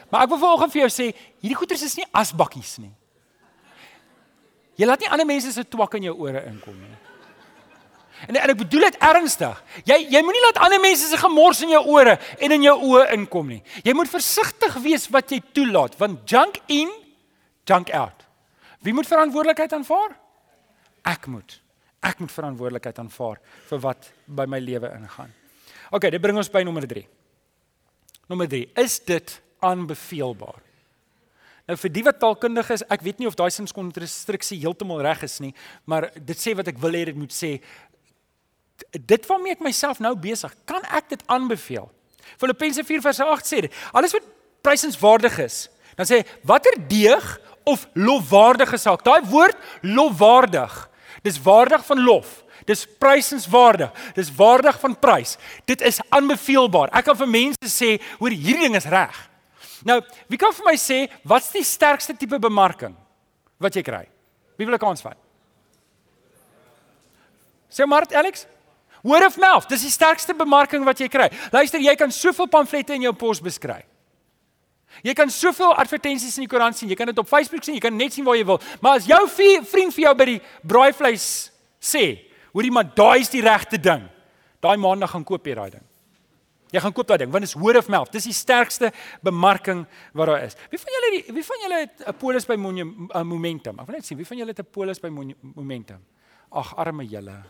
Maar 0.09 0.25
ek 0.25 0.31
wil 0.31 0.41
vanoggend 0.41 0.73
vir 0.73 0.85
jou 0.85 0.91
sê, 0.93 1.09
hierdie 1.43 1.57
goeders 1.57 1.83
is 1.85 1.97
nie 1.99 2.05
asbakkies 2.15 2.77
nie. 2.79 2.93
Jy 4.79 4.87
laat 4.87 5.03
nie 5.03 5.09
ander 5.11 5.27
mense 5.27 5.51
se 5.55 5.63
twak 5.71 5.97
in 5.99 6.09
jou 6.09 6.15
ore 6.27 6.43
inkom 6.49 6.75
nie. 6.75 6.93
En, 8.25 8.37
en 8.37 8.51
ek 8.51 8.59
bedoel 8.59 8.87
dit 8.87 8.97
ernstig. 9.03 9.61
Jy 9.87 9.97
jy 10.13 10.21
moenie 10.23 10.43
laat 10.47 10.61
ander 10.67 10.81
mense 10.83 11.07
se 11.09 11.19
gemors 11.19 11.61
in 11.65 11.73
jou 11.75 11.81
ore 11.97 12.15
en 12.39 12.55
in 12.55 12.67
jou 12.67 12.75
oë 12.91 13.09
inkom 13.17 13.51
nie. 13.51 13.61
Jy 13.83 13.95
moet 13.97 14.11
versigtig 14.11 14.77
wees 14.83 15.09
wat 15.11 15.31
jy 15.31 15.41
toelaat, 15.55 15.97
want 15.99 16.23
junk 16.29 16.61
in, 16.71 16.91
junk 17.67 17.91
out. 17.95 18.25
Wie 18.85 18.93
moet 18.95 19.09
verantwoordelikheid 19.09 19.73
aanvaar? 19.75 20.15
Ek 21.07 21.27
moet. 21.31 21.59
Ek 22.05 22.21
moet 22.21 22.33
verantwoordelikheid 22.33 22.99
aanvaar 23.01 23.41
vir 23.69 23.81
wat 23.83 24.11
by 24.27 24.45
my 24.49 24.59
lewe 24.61 24.91
ingaan. 24.93 25.31
OK, 25.91 26.09
dit 26.13 26.21
bring 26.21 26.37
ons 26.37 26.51
by 26.51 26.61
nommer 26.65 26.85
3. 26.89 27.05
Nommer 28.29 28.49
3, 28.49 28.61
is 28.81 28.99
dit 29.05 29.35
aanbeveelbaar? 29.65 30.61
Nou 31.65 31.77
vir 31.81 31.93
die 31.93 32.03
wat 32.05 32.19
taalkundig 32.21 32.69
is, 32.75 32.83
ek 32.93 33.01
weet 33.05 33.21
nie 33.21 33.29
of 33.29 33.37
daai 33.37 33.49
sinskonstruksie 33.53 34.59
heeltemal 34.61 35.01
reg 35.05 35.23
is 35.25 35.39
nie, 35.41 35.51
maar 35.89 36.11
dit 36.13 36.37
sê 36.37 36.53
wat 36.57 36.69
ek 36.69 36.81
wil 36.81 36.93
hê 36.93 37.07
dit 37.09 37.17
moet 37.17 37.33
sê. 37.33 37.55
Dit 38.93 39.25
waarmee 39.29 39.55
ek 39.55 39.63
myself 39.65 40.01
nou 40.03 40.13
besig, 40.19 40.53
kan 40.69 40.85
ek 40.93 41.09
dit 41.15 41.23
aanbeveel? 41.31 41.89
Filippense 42.41 42.83
4:8 42.85 43.49
sê 43.49 43.63
dit. 43.65 43.79
Alles 43.93 44.13
wat 44.13 44.27
prysenswaardig 44.65 45.39
is, 45.45 45.57
dan 45.97 46.05
sê 46.09 46.21
watter 46.43 46.77
deeg 46.89 47.25
of 47.65 47.87
lofwaardige 47.97 48.77
saak. 48.77 49.01
Daai 49.05 49.25
woord 49.25 49.57
lofwaardig 49.81 50.73
Dis 51.25 51.39
waardig 51.41 51.85
van 51.87 52.03
lof. 52.05 52.41
Dis 52.69 52.85
prysenswaardig. 53.01 53.91
Dis 54.17 54.31
waardig 54.35 54.77
van 54.81 54.95
prys. 54.99 55.35
Dit 55.65 55.81
is 55.85 55.99
aanbeveelbaar. 56.13 56.93
Ek 56.93 57.07
kan 57.09 57.17
vir 57.17 57.29
mense 57.29 57.71
sê, 57.71 57.95
hoor 58.19 58.33
hierdie 58.33 58.67
ding 58.67 58.77
is 58.77 58.89
reg. 58.89 59.17
Nou, 59.85 59.99
wie 60.31 60.39
kan 60.41 60.53
vir 60.55 60.65
my 60.65 60.75
sê 60.81 61.05
wat's 61.27 61.51
die 61.53 61.65
sterkste 61.65 62.15
tipe 62.17 62.39
bemarking 62.41 62.95
wat 63.61 63.75
jy 63.77 63.83
kry? 63.85 64.05
Wie 64.57 64.65
wil 64.65 64.77
ek 64.77 64.85
aansvat? 64.87 65.17
Sê 67.69 67.85
maar 67.89 68.07
Alex. 68.15 68.47
Word 69.05 69.27
of 69.27 69.35
mouth, 69.37 69.67
dis 69.69 69.83
die 69.85 69.93
sterkste 69.93 70.33
bemarking 70.33 70.85
wat 70.87 70.97
jy 70.97 71.05
kry. 71.13 71.27
Luister, 71.53 71.77
jy 71.77 71.93
kan 71.99 72.13
soveel 72.13 72.47
pamflette 72.49 72.95
in 72.95 73.05
jou 73.05 73.13
pos 73.13 73.41
beskryf. 73.43 73.85
Jy 75.03 75.13
kan 75.13 75.29
soveel 75.29 75.73
advertensies 75.75 76.37
in 76.37 76.45
die 76.45 76.51
koerant 76.51 76.77
sien, 76.77 76.89
jy 76.89 76.95
kan 76.95 77.07
dit 77.07 77.19
op 77.19 77.27
Facebook 77.27 77.63
sien, 77.63 77.75
jy 77.75 77.83
kan 77.83 77.97
net 77.97 78.13
sien 78.13 78.25
waar 78.25 78.37
jy 78.37 78.45
wil. 78.45 78.61
Maar 78.81 79.01
as 79.01 79.05
jou 79.09 79.21
vriend 79.29 79.93
vir 79.93 80.03
jou 80.03 80.13
by 80.15 80.25
die 80.25 80.41
braaivleis 80.63 81.51
sê, 81.79 82.05
hoorie 82.53 82.71
maar 82.71 82.87
daai 82.95 83.19
is 83.21 83.29
die 83.29 83.41
regte 83.41 83.77
ding. 83.77 84.07
Daai 84.63 84.77
maandag 84.77 85.11
gaan 85.11 85.23
koop 85.27 85.45
jy 85.45 85.55
daai 85.55 85.69
ding. 85.75 85.83
Jy 86.73 86.81
gaan 86.81 86.95
koop 86.95 87.07
daai 87.07 87.19
ding 87.21 87.31
want 87.31 87.45
dit 87.45 87.51
is 87.51 87.59
word 87.59 87.77
of 87.79 87.89
mouth. 87.91 88.11
Dis 88.11 88.27
die 88.27 88.35
sterkste 88.35 88.91
bemarking 89.23 89.85
wat 90.13 90.31
daar 90.31 90.47
is. 90.47 90.57
Wie 90.71 90.79
van 90.81 90.97
julle 90.97 91.11
die 91.13 91.35
wie 91.37 91.45
van 91.45 91.61
julle 91.63 91.79
het 91.85 92.07
'n 92.07 92.17
polis 92.19 92.45
by 92.45 92.55
Momentum? 92.55 93.79
Ek 93.79 93.87
wil 93.87 93.95
net 93.95 94.05
sien 94.05 94.17
wie 94.17 94.25
van 94.25 94.37
julle 94.37 94.51
het 94.51 94.59
'n 94.59 94.71
polis 94.71 94.99
by 94.99 95.09
Momentum? 95.09 96.01
Ag 96.51 96.75
arme 96.75 97.05
julle. 97.05 97.43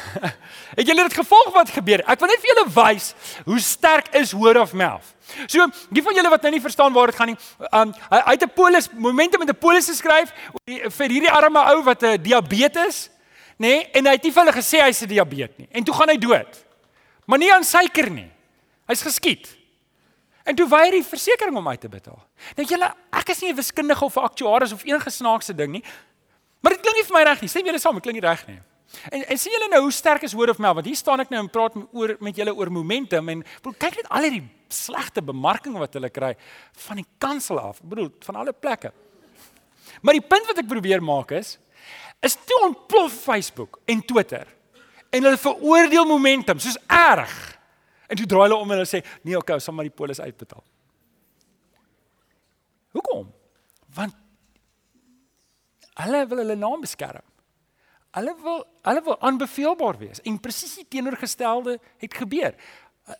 het 0.78 0.86
julle 0.86 1.02
dit 1.08 1.14
gevolg 1.14 1.52
wat 1.54 1.70
gebeur? 1.70 2.02
Ek 2.08 2.20
wil 2.20 2.30
net 2.32 2.40
vir 2.42 2.50
julle 2.52 2.66
wys 2.74 3.12
hoe 3.44 3.58
sterk 3.60 4.12
is 4.18 4.32
word 4.32 4.60
of 4.60 4.72
mouth. 4.72 5.14
So, 5.46 5.64
die 5.92 6.02
van 6.04 6.16
julle 6.16 6.32
wat 6.32 6.42
nou 6.42 6.52
nie 6.54 6.62
verstaan 6.64 6.92
waar 6.92 7.12
dit 7.12 7.16
gaan 7.16 7.32
nie, 7.32 7.38
um 7.70 7.94
hy, 8.10 8.20
hy 8.26 8.34
het 8.36 8.44
'n 8.44 8.54
polis 8.56 8.90
momente 8.92 9.38
met 9.38 9.48
'n 9.48 9.58
polis 9.58 9.88
geskryf 9.88 10.32
vir 10.66 11.08
hierdie 11.08 11.30
arme 11.30 11.60
ou 11.72 11.82
wat 11.82 12.02
'n 12.02 12.22
diabetes, 12.22 13.08
nê? 13.58 13.66
Nee, 13.68 13.90
en 13.92 14.06
hy 14.06 14.12
het 14.12 14.22
nie 14.22 14.32
vir 14.32 14.42
hulle 14.42 14.56
gesê 14.56 14.80
hy's 14.82 15.02
'n 15.02 15.08
diabetes 15.08 15.58
nie. 15.58 15.68
En 15.72 15.84
toe 15.84 15.94
gaan 15.94 16.08
hy 16.08 16.18
dood. 16.18 16.64
Maar 17.26 17.38
nie 17.38 17.52
aan 17.54 17.64
suiker 17.64 18.10
nie. 18.10 18.30
Hy's 18.86 19.02
geskiet. 19.02 19.56
En 20.44 20.54
toe 20.54 20.68
weier 20.68 20.90
die 20.90 21.04
versekerings 21.04 21.56
om 21.56 21.64
my 21.64 21.76
te 21.76 21.88
betaal. 21.88 22.18
Nou 22.56 22.66
julle, 22.66 22.94
ek 23.12 23.28
is 23.28 23.40
nie 23.40 23.52
'n 23.52 23.56
wiskundige 23.56 24.04
of 24.04 24.16
'n 24.16 24.24
aktuaris 24.24 24.72
of 24.72 24.84
enige 24.84 25.10
snaakse 25.10 25.54
ding 25.54 25.72
nie. 25.72 25.84
Maar 26.60 26.72
dit 26.72 26.80
klink 26.80 26.96
nie 26.96 27.04
vir 27.04 27.16
my 27.16 27.22
reg 27.22 27.40
nie. 27.40 27.48
Sê 27.48 27.64
julle 27.64 27.78
saam, 27.78 27.94
dit 27.94 28.02
klink 28.02 28.20
nie 28.20 28.28
reg 28.28 28.46
nie. 28.46 28.60
En 29.10 29.22
en 29.24 29.38
sien 29.40 29.52
julle 29.54 29.68
nou 29.72 29.82
hoe 29.86 29.94
sterk 29.94 30.22
is 30.26 30.34
word 30.36 30.52
of 30.52 30.58
mouth? 30.60 30.76
Want 30.78 30.88
hier 30.88 30.98
staan 30.98 31.22
ek 31.24 31.30
nou 31.32 31.40
en 31.42 31.50
praat 31.50 31.76
oor 31.92 32.16
met 32.20 32.36
julle 32.36 32.54
oor 32.54 32.70
momentum 32.72 33.30
en 33.32 33.44
bedoel 33.44 33.78
kyk 33.80 34.02
net 34.02 34.10
al 34.12 34.26
hierdie 34.28 34.44
slegte 34.72 35.24
bemarking 35.24 35.76
wat 35.80 35.96
hulle 35.96 36.10
kry 36.12 36.32
van 36.86 37.00
die 37.00 37.06
kansel 37.22 37.60
af. 37.60 37.80
Ek 37.82 37.92
bedoel 37.94 38.10
van 38.28 38.40
alle 38.42 38.52
plekke. 38.52 38.92
Maar 40.02 40.18
die 40.18 40.24
punt 40.24 40.48
wat 40.50 40.60
ek 40.62 40.70
probeer 40.70 41.04
maak 41.04 41.34
is 41.36 41.58
is 42.22 42.36
toe 42.46 42.58
ontplof 42.68 43.14
Facebook 43.24 43.80
en 43.90 44.04
Twitter 44.06 44.46
en 45.10 45.26
hulle 45.26 45.40
veroordeel 45.40 46.06
momentum 46.06 46.60
soos 46.62 46.78
erg. 46.86 47.32
En 48.06 48.16
toe 48.16 48.28
draai 48.28 48.44
hulle 48.46 48.60
om 48.60 48.70
en 48.70 48.78
hulle 48.78 48.88
sê 48.88 49.02
nee, 49.24 49.36
okay, 49.36 49.56
ons 49.58 49.66
sal 49.66 49.74
maar 49.74 49.88
die 49.88 49.96
polis 49.96 50.20
uitbetaal. 50.20 50.62
Hoekom? 52.92 53.26
Want 53.96 54.16
hulle 56.04 56.22
wil 56.30 56.42
hulle 56.44 56.56
naam 56.60 56.84
beskerm. 56.84 57.24
Hulle 58.12 58.34
wil 58.42 58.64
hulle 58.82 59.02
wil 59.06 59.16
aanbeveelbaar 59.24 59.98
wees 59.98 60.20
en 60.28 60.40
presies 60.40 60.74
die 60.80 60.88
teenoorgestelde 60.88 61.78
het 62.02 62.14
gebeur. 62.14 62.56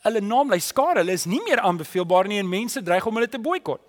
Hulle 0.05 0.21
naam 0.21 0.53
lê 0.53 0.59
skaar, 0.61 1.01
hulle 1.01 1.15
is 1.17 1.25
nie 1.27 1.41
meer 1.47 1.63
aanbeveelbaar 1.65 2.29
nie 2.29 2.41
en 2.43 2.49
mense 2.49 2.83
dreig 2.83 3.07
om 3.07 3.17
hulle 3.17 3.31
te 3.31 3.41
boikot. 3.41 3.81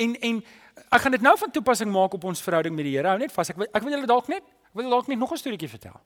En 0.00 0.14
en 0.16 0.40
ek 0.88 1.04
gaan 1.04 1.14
dit 1.14 1.22
nou 1.22 1.34
van 1.38 1.50
toepassing 1.50 1.90
maak 1.92 2.14
op 2.16 2.24
ons 2.24 2.42
verhouding 2.42 2.74
met 2.74 2.88
die 2.88 2.96
Here. 2.96 3.12
Hou 3.12 3.18
net 3.18 3.32
vas. 3.34 3.50
Ek 3.52 3.60
wil, 3.60 3.68
ek 3.68 3.84
wil 3.84 3.96
julle 3.96 4.10
dalk 4.10 4.30
net 4.32 4.46
ek 4.74 4.80
wil 4.80 4.90
dalk 4.90 5.08
net 5.08 5.18
nog 5.18 5.32
'n 5.32 5.38
storieetjie 5.38 5.68
vertel. 5.68 6.00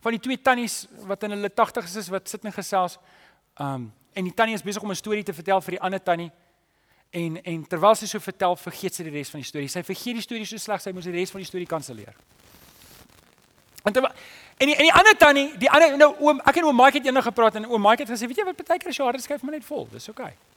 Van 0.00 0.12
die 0.12 0.20
twee 0.20 0.40
tannies 0.42 0.86
wat 1.06 1.22
in 1.22 1.30
hulle 1.30 1.50
80's 1.50 1.96
is 1.96 2.08
wat 2.08 2.28
sit 2.28 2.44
en 2.44 2.52
gesels. 2.52 2.98
Um 3.60 3.92
en 4.12 4.24
die 4.24 4.34
tannie 4.34 4.54
is 4.54 4.62
besig 4.62 4.82
om 4.82 4.90
'n 4.90 4.96
storie 4.96 5.22
te 5.22 5.32
vertel 5.32 5.60
vir 5.60 5.70
die 5.70 5.80
ander 5.80 6.02
tannie. 6.02 6.32
En 7.10 7.42
en 7.44 7.66
terwyl 7.66 7.94
sy 7.94 8.06
so 8.06 8.18
vertel, 8.18 8.56
vergeet 8.56 8.94
sy 8.94 9.02
die 9.02 9.12
res 9.12 9.30
van 9.30 9.40
die 9.40 9.46
storie. 9.46 9.68
Sy 9.68 9.82
vergeet 9.82 10.14
die 10.14 10.22
storie 10.22 10.44
so 10.46 10.56
sleg 10.56 10.80
sy 10.80 10.92
moet 10.92 11.04
die 11.04 11.12
res 11.12 11.30
van 11.30 11.40
die 11.40 11.46
storie 11.46 11.66
kanselleer. 11.66 12.14
En 13.82 13.92
terwyl 13.92 14.14
en 14.56 14.70
die, 14.70 14.76
en 14.76 14.86
die 14.86 14.94
ander 14.94 15.16
tannie, 15.18 15.48
die 15.58 15.70
ander 15.70 15.96
nou 15.96 16.12
oom, 16.22 16.40
ek 16.46 16.60
en 16.60 16.70
oom 16.70 16.76
Mike 16.76 17.00
het 17.00 17.06
eendag 17.08 17.26
gepraat 17.30 17.58
en 17.58 17.66
oom 17.66 17.82
Mike 17.82 18.04
het 18.04 18.12
gesê, 18.14 18.28
weet 18.30 18.42
jy 18.42 18.46
wat 18.46 18.64
baie 18.66 18.78
keer 18.78 18.94
as 18.94 19.00
jy 19.00 19.06
harde 19.08 19.22
skryf 19.24 19.42
maar 19.42 19.56
net 19.56 19.66
vol, 19.66 19.88
dis 19.90 20.10
oukei. 20.12 20.30
Okay. 20.30 20.51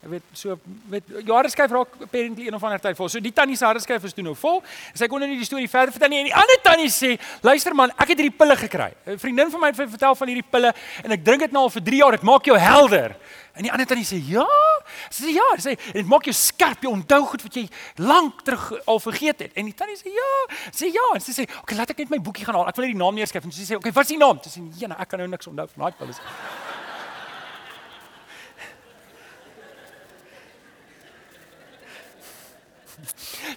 Ek 0.00 0.08
weet 0.08 0.28
so 0.32 0.54
met 0.88 1.04
jare 1.28 1.48
skryf 1.52 1.72
raak 1.76 1.96
apparently 2.06 2.46
een 2.46 2.54
of 2.56 2.62
ander 2.64 2.80
tyd 2.80 2.96
vol. 2.96 3.08
So 3.12 3.20
die 3.20 3.34
tannie 3.36 3.56
se 3.60 3.66
harde 3.68 3.82
skryf 3.84 4.06
is 4.08 4.14
toe 4.16 4.24
nou 4.24 4.32
vol. 4.32 4.62
Sy 4.96 5.10
kon 5.12 5.20
nou 5.20 5.28
nie 5.28 5.36
die 5.36 5.48
storie 5.48 5.68
verder 5.68 5.92
vertel 5.92 6.08
nie. 6.08 6.22
En 6.22 6.30
die 6.30 6.36
ander 6.40 6.56
tannie 6.64 6.88
sê, 6.88 7.18
"Luister 7.44 7.74
man, 7.76 7.90
ek 7.90 8.08
het 8.08 8.18
hierdie 8.18 8.36
pille 8.36 8.56
gekry. 8.56 8.94
'n 9.06 9.18
Vriendin 9.18 9.50
van 9.50 9.60
my 9.60 9.66
het 9.66 9.76
vertel 9.76 10.14
van 10.14 10.28
hierdie 10.28 10.50
pille 10.50 10.72
en 11.04 11.12
ek 11.12 11.24
drink 11.24 11.40
dit 11.40 11.52
nou 11.52 11.64
al 11.64 11.70
vir 11.70 11.82
3 11.82 11.96
jaar. 11.96 12.12
Dit 12.12 12.22
maak 12.22 12.44
jou 12.44 12.56
helder." 12.56 13.16
En 13.52 13.62
die 13.62 13.72
ander 13.72 13.86
tannie 13.86 14.06
sê, 14.06 14.16
"Ja." 14.16 14.46
Sy 15.10 15.24
sê, 15.24 15.34
"Ja." 15.34 15.56
Sy 15.58 15.74
sê, 15.74 15.92
"Dit 15.92 16.06
maak 16.06 16.24
jou 16.24 16.32
skerp. 16.32 16.82
Jy 16.82 16.88
onthou 16.88 17.26
goed 17.26 17.42
wat 17.42 17.54
jy 17.54 17.68
lank 17.96 18.42
terug 18.42 18.86
al 18.86 19.00
vergeet 19.00 19.38
het." 19.38 19.52
En 19.52 19.64
die 19.64 19.74
tannie 19.74 19.96
sê, 19.96 20.08
"Ja." 20.08 20.56
Sy 20.72 20.86
sê, 20.86 20.92
"Ja." 20.92 21.14
En 21.14 21.20
sy 21.20 21.32
sê, 21.32 21.42
"Oké, 21.42 21.58
okay, 21.60 21.76
laat 21.76 21.90
ek 21.90 21.98
net 21.98 22.10
my 22.10 22.20
boekie 22.20 22.44
gaan 22.44 22.54
haal. 22.54 22.68
Ek 22.68 22.76
wil 22.76 22.86
net 22.86 22.94
die 22.94 23.02
naam 23.04 23.14
neerskryf." 23.14 23.44
En 23.44 23.52
sy 23.52 23.64
sê, 23.64 23.76
"Oké, 23.76 23.88
okay, 23.88 23.92
wat 23.92 24.04
is 24.04 24.08
die 24.08 24.18
naam?" 24.18 24.38
Sy 24.42 24.48
sê, 24.48 24.80
"Ja, 24.80 24.86
nou, 24.88 24.98
ek 24.98 25.08
kan 25.08 25.18
nou 25.18 25.28
niks 25.28 25.46
onthou 25.46 25.68
van 25.74 25.84
daai 25.84 25.92
pille." 25.98 26.14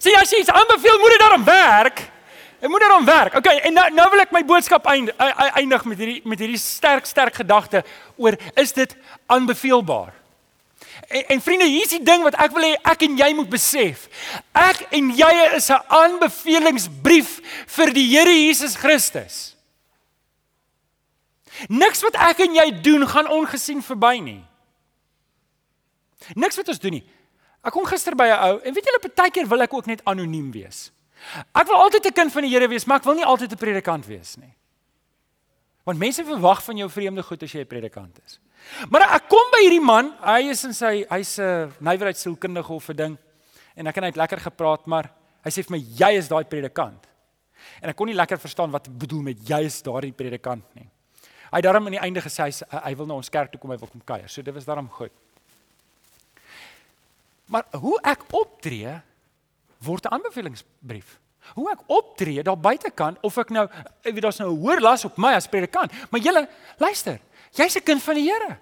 Sien 0.03 0.17
as 0.19 0.31
jy 0.33 0.41
iets 0.43 0.51
aanbeveel, 0.51 0.99
moet 0.99 1.15
dit 1.15 1.21
daarom 1.23 1.45
werk. 1.47 2.01
Dit 2.59 2.71
moet 2.71 2.83
daarom 2.83 3.05
werk. 3.05 3.37
Okay, 3.39 3.57
en 3.67 3.73
nou 3.73 3.85
nou 3.91 4.09
wil 4.11 4.23
ek 4.23 4.33
my 4.35 4.41
boodskap 4.47 4.85
eindig, 4.91 5.15
eindig 5.59 5.85
met 5.87 5.99
hierdie 5.99 6.19
met 6.27 6.43
hierdie 6.43 6.59
sterk 6.59 7.07
sterk 7.07 7.39
gedagte 7.39 7.83
oor 8.15 8.37
is 8.59 8.71
dit 8.75 8.95
aanbeveelbaar? 9.31 10.11
En, 11.07 11.25
en 11.35 11.41
vriende, 11.43 11.67
hier's 11.67 11.91
die 11.95 12.03
ding 12.03 12.23
wat 12.23 12.35
ek 12.39 12.55
wil 12.55 12.65
hê 12.67 12.73
ek 12.93 13.03
en 13.07 13.17
jy 13.19 13.29
moet 13.35 13.49
besef. 13.51 14.05
Ek 14.55 14.85
en 14.95 15.11
jy 15.15 15.31
is 15.55 15.69
'n 15.71 15.83
aanbevelingsbrief 15.87 17.39
vir 17.77 17.93
die 17.95 18.07
Here 18.11 18.31
Jesus 18.31 18.75
Christus. 18.75 19.55
Niks 21.67 22.01
wat 22.03 22.15
ek 22.15 22.47
en 22.47 22.55
jy 22.55 22.67
doen 22.81 23.07
gaan 23.07 23.27
ongesien 23.27 23.83
verby 23.83 24.19
nie. 24.19 24.41
Niks 26.35 26.55
wat 26.55 26.67
ons 26.67 26.79
doen 26.79 26.99
nie. 26.99 27.07
Ek 27.63 27.71
kom 27.71 27.85
gister 27.87 28.15
by 28.15 28.27
'n 28.27 28.39
ou 28.43 28.59
en 28.59 28.73
weet 28.73 28.85
julle 28.85 28.99
partykeer 28.99 29.47
wil 29.47 29.61
ek 29.61 29.73
ook 29.73 29.85
net 29.87 30.01
anoniem 30.05 30.51
wees. 30.51 30.91
Ek 31.55 31.67
wil 31.67 31.79
altyd 31.79 32.05
'n 32.05 32.13
kind 32.13 32.31
van 32.31 32.43
die 32.43 32.49
Here 32.49 32.67
wees, 32.67 32.85
maar 32.85 32.97
ek 32.97 33.05
wil 33.05 33.15
nie 33.15 33.25
altyd 33.25 33.51
'n 33.51 33.57
predikant 33.57 34.05
wees 34.05 34.35
nie. 34.37 34.53
Want 35.85 35.99
mense 35.99 36.23
verwag 36.23 36.63
van 36.63 36.77
jou 36.77 36.89
vreemde 36.89 37.23
goed 37.23 37.43
as 37.43 37.51
jy 37.51 37.61
'n 37.61 37.67
predikant 37.67 38.19
is. 38.25 38.39
Maar 38.89 39.15
ek 39.15 39.29
kom 39.29 39.51
by 39.51 39.61
hierdie 39.63 39.83
man, 39.83 40.13
hy 40.21 40.49
is 40.49 40.63
in 40.63 40.73
sy 40.73 41.05
hy's 41.09 41.39
'n 41.39 41.71
nywerheidssielkundige 41.79 42.69
of 42.73 42.89
'n 42.89 42.95
ding 42.95 43.17
en 43.75 43.87
ek 43.87 43.97
en 43.97 44.03
hy 44.03 44.09
het 44.09 44.17
lekker 44.17 44.39
gepraat, 44.39 44.85
maar 44.87 45.09
hy 45.43 45.49
sê 45.49 45.63
vir 45.63 45.77
my 45.77 45.79
jy 45.79 46.17
is 46.17 46.27
daai 46.27 46.43
predikant. 46.43 47.07
En 47.81 47.89
ek 47.89 47.95
kon 47.95 48.07
nie 48.07 48.15
lekker 48.15 48.37
verstaan 48.37 48.71
wat 48.71 48.89
bedoel 48.89 49.21
met 49.21 49.47
jy 49.47 49.63
is 49.63 49.81
daardie 49.81 50.11
predikant 50.11 50.63
nie. 50.75 50.89
Hy 51.51 51.59
het 51.59 51.63
daarom 51.63 51.85
aan 51.85 51.91
die 51.91 52.01
einde 52.01 52.21
gesê 52.21 52.43
hy, 52.43 52.79
hy 52.83 52.95
wil 52.95 53.05
na 53.05 53.13
ons 53.13 53.29
kerk 53.29 53.51
toe 53.51 53.59
kom, 53.61 53.71
hy 53.71 53.77
wil 53.77 53.87
kom 53.87 54.01
kuier. 54.01 54.27
So 54.27 54.41
dit 54.41 54.53
was 54.53 54.65
daarom 54.65 54.89
goed. 54.89 55.11
Maar 57.45 57.65
hoe 57.71 57.99
ek 58.01 58.23
optree 58.31 59.01
word 59.83 60.05
'n 60.05 60.13
aanbevelingsbrief. 60.13 61.19
Hoe 61.53 61.71
ek 61.71 61.79
optree 61.85 62.43
daar 62.43 62.59
buitekant 62.59 63.17
of 63.21 63.37
ek 63.37 63.49
nou 63.49 63.67
weet 64.01 64.21
daar's 64.21 64.37
nou 64.37 64.51
'n 64.51 64.59
hoër 64.59 64.81
las 64.81 65.05
op 65.05 65.17
my 65.17 65.33
as 65.33 65.47
predikant, 65.47 65.91
maar 66.09 66.21
julle 66.21 66.47
luister, 66.77 67.19
jy's 67.51 67.75
'n 67.75 67.83
kind 67.83 68.03
van 68.03 68.15
die 68.15 68.29
Here. 68.31 68.57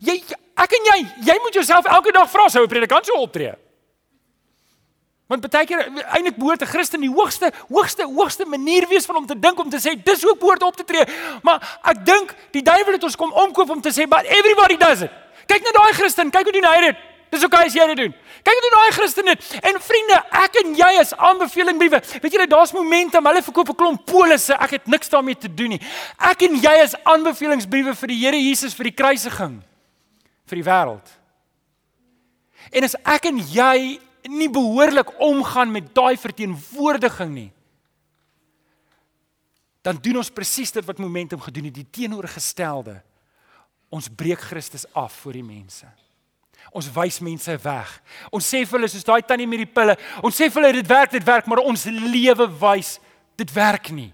Jy 0.00 0.22
ek 0.56 0.72
en 0.72 0.84
jy, 0.84 0.98
jy 1.24 1.38
moet 1.42 1.54
jouself 1.54 1.84
elke 1.84 2.12
dag 2.12 2.30
vra 2.30 2.48
sou 2.48 2.62
'n 2.64 2.68
predikant 2.68 3.06
so 3.06 3.14
optree. 3.14 3.54
Want 5.28 5.44
baie 5.50 5.66
keer 5.66 5.82
eintlik 6.16 6.36
behoort 6.36 6.62
'n 6.62 6.66
Christen 6.66 7.00
die 7.00 7.10
hoogste 7.10 7.52
hoogste 7.68 8.04
hoogste 8.04 8.44
manier 8.44 8.88
wees 8.88 9.04
van 9.04 9.16
om 9.16 9.26
te 9.26 9.38
dink 9.38 9.58
om 9.58 9.70
te 9.70 9.76
sê 9.76 10.02
dis 10.02 10.22
hoe 10.22 10.32
ek 10.32 10.38
behoort 10.38 10.62
op 10.62 10.76
te 10.76 10.84
tree. 10.84 11.04
Maar 11.42 11.78
ek 11.82 12.04
dink 12.04 12.34
die 12.50 12.62
duiwel 12.62 12.92
het 12.92 13.04
ons 13.04 13.16
kom 13.16 13.32
omkoop 13.32 13.70
om 13.70 13.80
te 13.80 13.90
sê 13.90 14.08
but 14.08 14.24
everybody 14.24 14.76
does 14.76 15.02
it. 15.02 15.10
Kyk 15.46 15.62
net 15.62 15.74
daai 15.74 15.92
Christen, 15.92 16.30
kyk 16.30 16.44
hoe 16.44 16.52
doen 16.52 16.64
hy 16.64 16.80
dit. 16.80 16.96
Dis 17.30 17.44
ook 17.44 17.54
as 17.54 17.74
jy 17.76 17.86
dit 17.92 17.96
doen. 17.96 18.14
Kyk 18.42 18.54
hoe 18.54 18.64
doen 18.64 18.76
daai 18.78 18.92
Christen 18.96 19.24
dit. 19.24 19.48
En 19.68 19.80
vriende, 19.80 20.18
ek 20.44 20.58
en 20.62 20.74
jy 20.78 20.90
is 21.00 21.12
aanbevelingbriewe. 21.14 22.00
Weet 22.22 22.32
julle, 22.32 22.46
daar's 22.48 22.72
momente, 22.72 23.20
hulle 23.20 23.42
verkoop 23.42 23.70
'n 23.70 23.74
klomp 23.74 24.04
polisse. 24.06 24.54
Ek 24.54 24.70
het 24.70 24.86
niks 24.86 25.08
daarmee 25.08 25.36
te 25.36 25.54
doen 25.54 25.68
nie. 25.68 25.80
Ek 26.18 26.42
en 26.42 26.56
jy 26.56 26.74
is 26.82 26.94
aanbevelingsbriewe 27.04 27.94
vir 27.94 28.08
die 28.08 28.18
Here 28.18 28.36
Jesus 28.36 28.74
vir 28.74 28.84
die 28.84 28.96
kruisiging 28.96 29.62
vir 30.48 30.56
die 30.56 30.64
wêreld. 30.64 31.08
En 32.72 32.84
as 32.84 32.96
ek 33.04 33.28
en 33.30 33.38
jy 33.38 34.00
nie 34.28 34.48
behoorlik 34.48 35.20
omgaan 35.20 35.70
met 35.72 35.94
daai 35.94 36.16
verteenwoordiging 36.16 37.32
nie, 37.32 37.52
dan 39.82 40.00
doen 40.02 40.20
ons 40.20 40.32
presies 40.34 40.72
dit 40.74 40.84
wat 40.84 40.98
momentum 40.98 41.40
gedoen 41.40 41.70
het, 41.70 41.74
die 41.74 41.86
teenoorgestelde. 41.90 42.98
Ons 43.94 44.10
breek 44.12 44.42
Christus 44.50 44.84
af 44.92 45.14
voor 45.22 45.38
die 45.38 45.46
mense. 45.46 45.86
Ons 46.76 46.90
wys 46.92 47.20
mense 47.24 47.56
weg. 47.62 47.94
Ons 48.34 48.48
sê 48.50 48.64
vir 48.64 48.78
hulle 48.78 48.90
soos 48.92 49.06
daai 49.06 49.22
tannie 49.26 49.48
met 49.48 49.62
die 49.64 49.70
pille, 49.70 49.96
ons 50.22 50.36
sê 50.36 50.50
vir 50.52 50.62
hulle 50.62 50.76
dit 50.80 50.90
werk, 50.90 51.14
dit 51.14 51.26
werk, 51.26 51.48
maar 51.48 51.64
ons 51.64 51.84
lewe 51.88 52.48
wys 52.60 52.98
dit 53.38 53.52
werk 53.54 53.90
nie. 53.94 54.10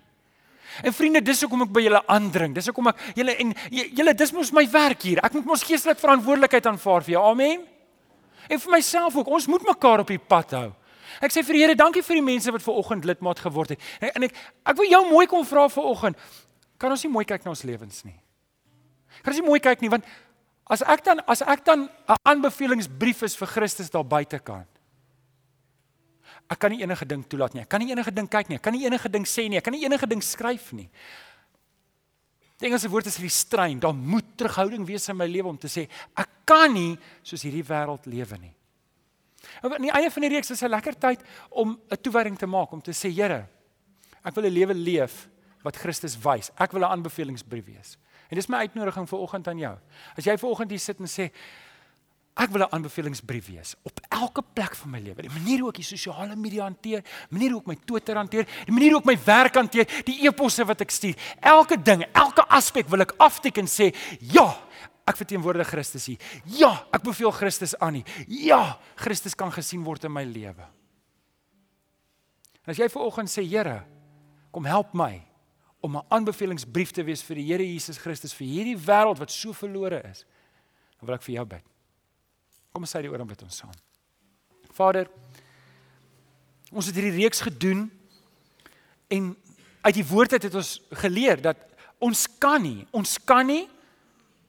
En 0.83 0.95
vriende, 0.95 1.23
dis 1.23 1.41
hoekom 1.45 1.67
ek 1.69 1.75
by 1.75 1.85
julle 1.85 2.01
aandring. 2.11 2.55
Dis 2.57 2.67
hoekom 2.71 2.91
ek 2.91 3.03
julle 3.19 3.35
en 3.43 3.53
julle 3.71 4.15
dis 4.19 4.33
mos 4.35 4.51
my 4.57 4.65
werk 4.73 5.07
hier. 5.07 5.21
Ek 5.23 5.37
moet 5.37 5.47
mos 5.47 5.63
geestelik 5.67 6.01
verantwoordelikheid 6.01 6.67
aanvaar 6.67 7.05
vir 7.07 7.15
jou. 7.15 7.23
Amen. 7.31 7.63
En 8.49 8.61
vir 8.61 8.75
myself 8.75 9.15
ook. 9.21 9.31
Ons 9.39 9.47
moet 9.51 9.63
mekaar 9.69 10.03
op 10.03 10.11
die 10.11 10.19
pad 10.19 10.57
hou. 10.59 10.71
Ek 11.23 11.31
sê 11.31 11.45
vir 11.47 11.55
die 11.55 11.63
Here, 11.63 11.77
dankie 11.79 12.03
vir 12.03 12.19
die 12.19 12.27
mense 12.27 12.51
wat 12.51 12.65
ver 12.65 12.81
oggend 12.81 13.07
lidmaat 13.07 13.39
geword 13.45 13.77
het. 13.77 13.87
En, 14.01 14.11
en 14.19 14.27
ek 14.27 14.35
ek 14.73 14.81
wil 14.81 14.91
jou 14.91 15.03
mooi 15.13 15.27
kom 15.31 15.47
vra 15.47 15.69
ver 15.71 15.87
oggend. 15.93 16.29
Kan 16.81 16.91
ons 16.91 17.05
nie 17.07 17.13
mooi 17.13 17.25
kyk 17.29 17.47
na 17.47 17.55
ons 17.55 17.63
lewens 17.67 18.03
nie? 18.03 18.17
Kan 19.23 19.31
ons 19.31 19.41
nie 19.41 19.47
mooi 19.47 19.61
kyk 19.63 19.85
nie 19.85 19.93
want 19.93 20.09
As 20.67 20.83
ek 20.83 21.05
dan 21.05 21.21
as 21.29 21.43
ek 21.43 21.65
dan 21.65 21.89
'n 21.89 22.17
aanbevelingsbrief 22.25 23.23
is 23.23 23.37
vir 23.37 23.49
Christus 23.49 23.91
daar 23.91 24.05
buitekant. 24.05 24.69
Ek 26.49 26.59
kan 26.59 26.71
nie 26.71 26.83
enige 26.83 27.07
ding 27.07 27.25
toelaat 27.25 27.55
nie. 27.55 27.63
Ek 27.63 27.69
kan 27.69 27.81
nie 27.81 27.91
enige 27.93 28.13
ding 28.13 28.29
kyk 28.29 28.49
nie. 28.49 28.57
Ek 28.57 28.63
kan 28.63 28.73
nie 28.73 28.85
enige 28.85 29.09
ding 29.09 29.25
sê 29.25 29.49
nie. 29.49 29.57
Ek 29.59 29.65
kan 29.65 29.73
nie 29.73 29.85
enige 29.85 30.07
ding 30.07 30.23
skryf 30.23 30.73
nie. 30.73 30.91
Die 32.61 32.67
Engelse 32.69 32.89
woord 32.89 33.07
is 33.07 33.19
restrain. 33.19 33.81
Daar 33.81 33.95
moet 33.95 34.37
terughouding 34.37 34.87
wees 34.87 35.09
in 35.09 35.17
my 35.17 35.27
lewe 35.27 35.49
om 35.49 35.59
te 35.59 35.69
sê 35.69 35.89
ek 36.17 36.29
kan 36.47 36.73
nie 36.73 36.99
soos 37.23 37.43
hierdie 37.43 37.65
wêreld 37.65 38.07
lewe 38.07 38.39
nie. 38.39 38.55
Aan 39.63 39.83
die 39.83 39.93
einde 39.93 40.11
van 40.11 40.23
die 40.23 40.33
reeks 40.33 40.51
is 40.51 40.63
'n 40.63 40.71
lekker 40.71 40.99
tyd 40.99 41.21
om 41.51 41.79
'n 41.91 41.97
toewyding 41.97 42.39
te 42.39 42.47
maak 42.47 42.73
om 42.73 42.81
te 42.81 42.93
sê 42.93 43.13
Here, 43.13 43.49
ek 44.25 44.35
wil 44.35 44.45
'n 44.45 44.55
lewe 44.55 44.75
leef 44.75 45.29
wat 45.63 45.77
Christus 45.77 46.17
wys. 46.17 46.51
Ek 46.59 46.73
wil 46.73 46.83
'n 46.83 46.93
aanbevelingsbrief 46.93 47.67
wees. 47.67 47.97
En 48.35 48.41
dis 48.41 48.49
my 48.51 48.65
uitnodiging 48.67 49.07
vir 49.07 49.21
oggend 49.23 49.49
aan 49.49 49.61
jou. 49.63 49.77
As 50.19 50.27
jy 50.27 50.35
ver 50.41 50.51
oggend 50.51 50.73
hier 50.75 50.83
sit 50.83 50.99
en 50.99 51.07
sê 51.07 51.29
ek 52.35 52.51
wil 52.51 52.65
'n 52.67 52.75
aanbevelingsbrief 52.75 53.47
wees 53.47 53.77
op 53.87 54.01
elke 54.11 54.43
plek 54.43 54.75
van 54.75 54.91
my 54.91 54.99
lewe. 54.99 55.23
Die 55.23 55.31
manier 55.31 55.61
hoe 55.61 55.69
ek 55.69 55.77
die 55.79 55.85
sosiale 55.85 56.35
media 56.35 56.65
hanteer, 56.65 57.03
die 57.03 57.39
manier 57.39 57.51
hoe 57.53 57.61
ek 57.61 57.67
my 57.67 57.77
Twitter 57.87 58.17
hanteer, 58.17 58.45
die 58.67 58.73
manier 58.73 58.91
hoe 58.91 59.01
ek 59.01 59.07
my 59.07 59.19
werk 59.25 59.55
hanteer, 59.55 59.87
die 60.05 60.27
e-posse 60.27 60.67
wat 60.67 60.81
ek 60.81 60.91
stuur, 60.91 61.15
elke 61.41 61.77
ding, 61.77 62.03
elke 62.13 62.43
aspek 62.49 62.89
wil 62.89 63.03
ek 63.03 63.15
afteken 63.19 63.67
sê, 63.67 63.95
ja, 64.19 64.59
ek 65.07 65.17
verteenwoordig 65.17 65.69
Christus 65.69 66.07
hier. 66.07 66.19
Ja, 66.45 66.87
ek 66.93 67.03
beveel 67.03 67.31
Christus 67.31 67.79
aan 67.79 67.93
nie. 67.93 68.05
Ja, 68.27 68.81
Christus 68.97 69.37
kan 69.37 69.53
gesien 69.53 69.85
word 69.85 70.05
in 70.05 70.13
my 70.13 70.25
lewe. 70.25 70.67
En 72.65 72.71
as 72.71 72.79
jy 72.79 72.89
ver 72.89 73.01
oggend 73.01 73.31
sê, 73.31 73.47
Here, 73.47 73.85
kom 74.51 74.65
help 74.65 74.93
my 74.93 75.23
om 75.85 75.97
'n 75.97 76.05
aanbevelingsbrief 76.09 76.91
te 76.91 77.05
wees 77.05 77.23
vir 77.23 77.37
die 77.37 77.45
Here 77.45 77.73
Jesus 77.73 77.99
Christus 77.99 78.33
vir 78.33 78.47
hierdie 78.47 78.79
wêreld 78.79 79.19
wat 79.19 79.31
so 79.31 79.53
verlore 79.53 80.01
is. 80.11 80.25
Dan 80.99 81.07
wil 81.07 81.15
ek 81.15 81.23
vir 81.23 81.35
jou 81.35 81.45
bid. 81.45 81.65
Kom 82.73 82.83
ons 82.83 82.91
sê 82.91 83.03
die 83.03 83.11
oor 83.11 83.21
om 83.21 83.27
met 83.27 83.43
ons 83.43 83.57
saam. 83.57 83.75
Vader, 84.73 85.09
ons 86.73 86.87
het 86.87 86.95
hierdie 86.95 87.23
reeks 87.23 87.41
gedoen 87.41 87.91
en 89.09 89.37
uit 89.83 89.95
die 89.95 90.07
woord 90.07 90.31
het 90.31 90.55
ons 90.55 90.81
geleer 90.91 91.41
dat 91.43 91.57
ons 91.99 92.27
kan 92.39 92.63
nie, 92.63 92.87
ons 92.91 93.19
kan 93.25 93.47
nie 93.47 93.69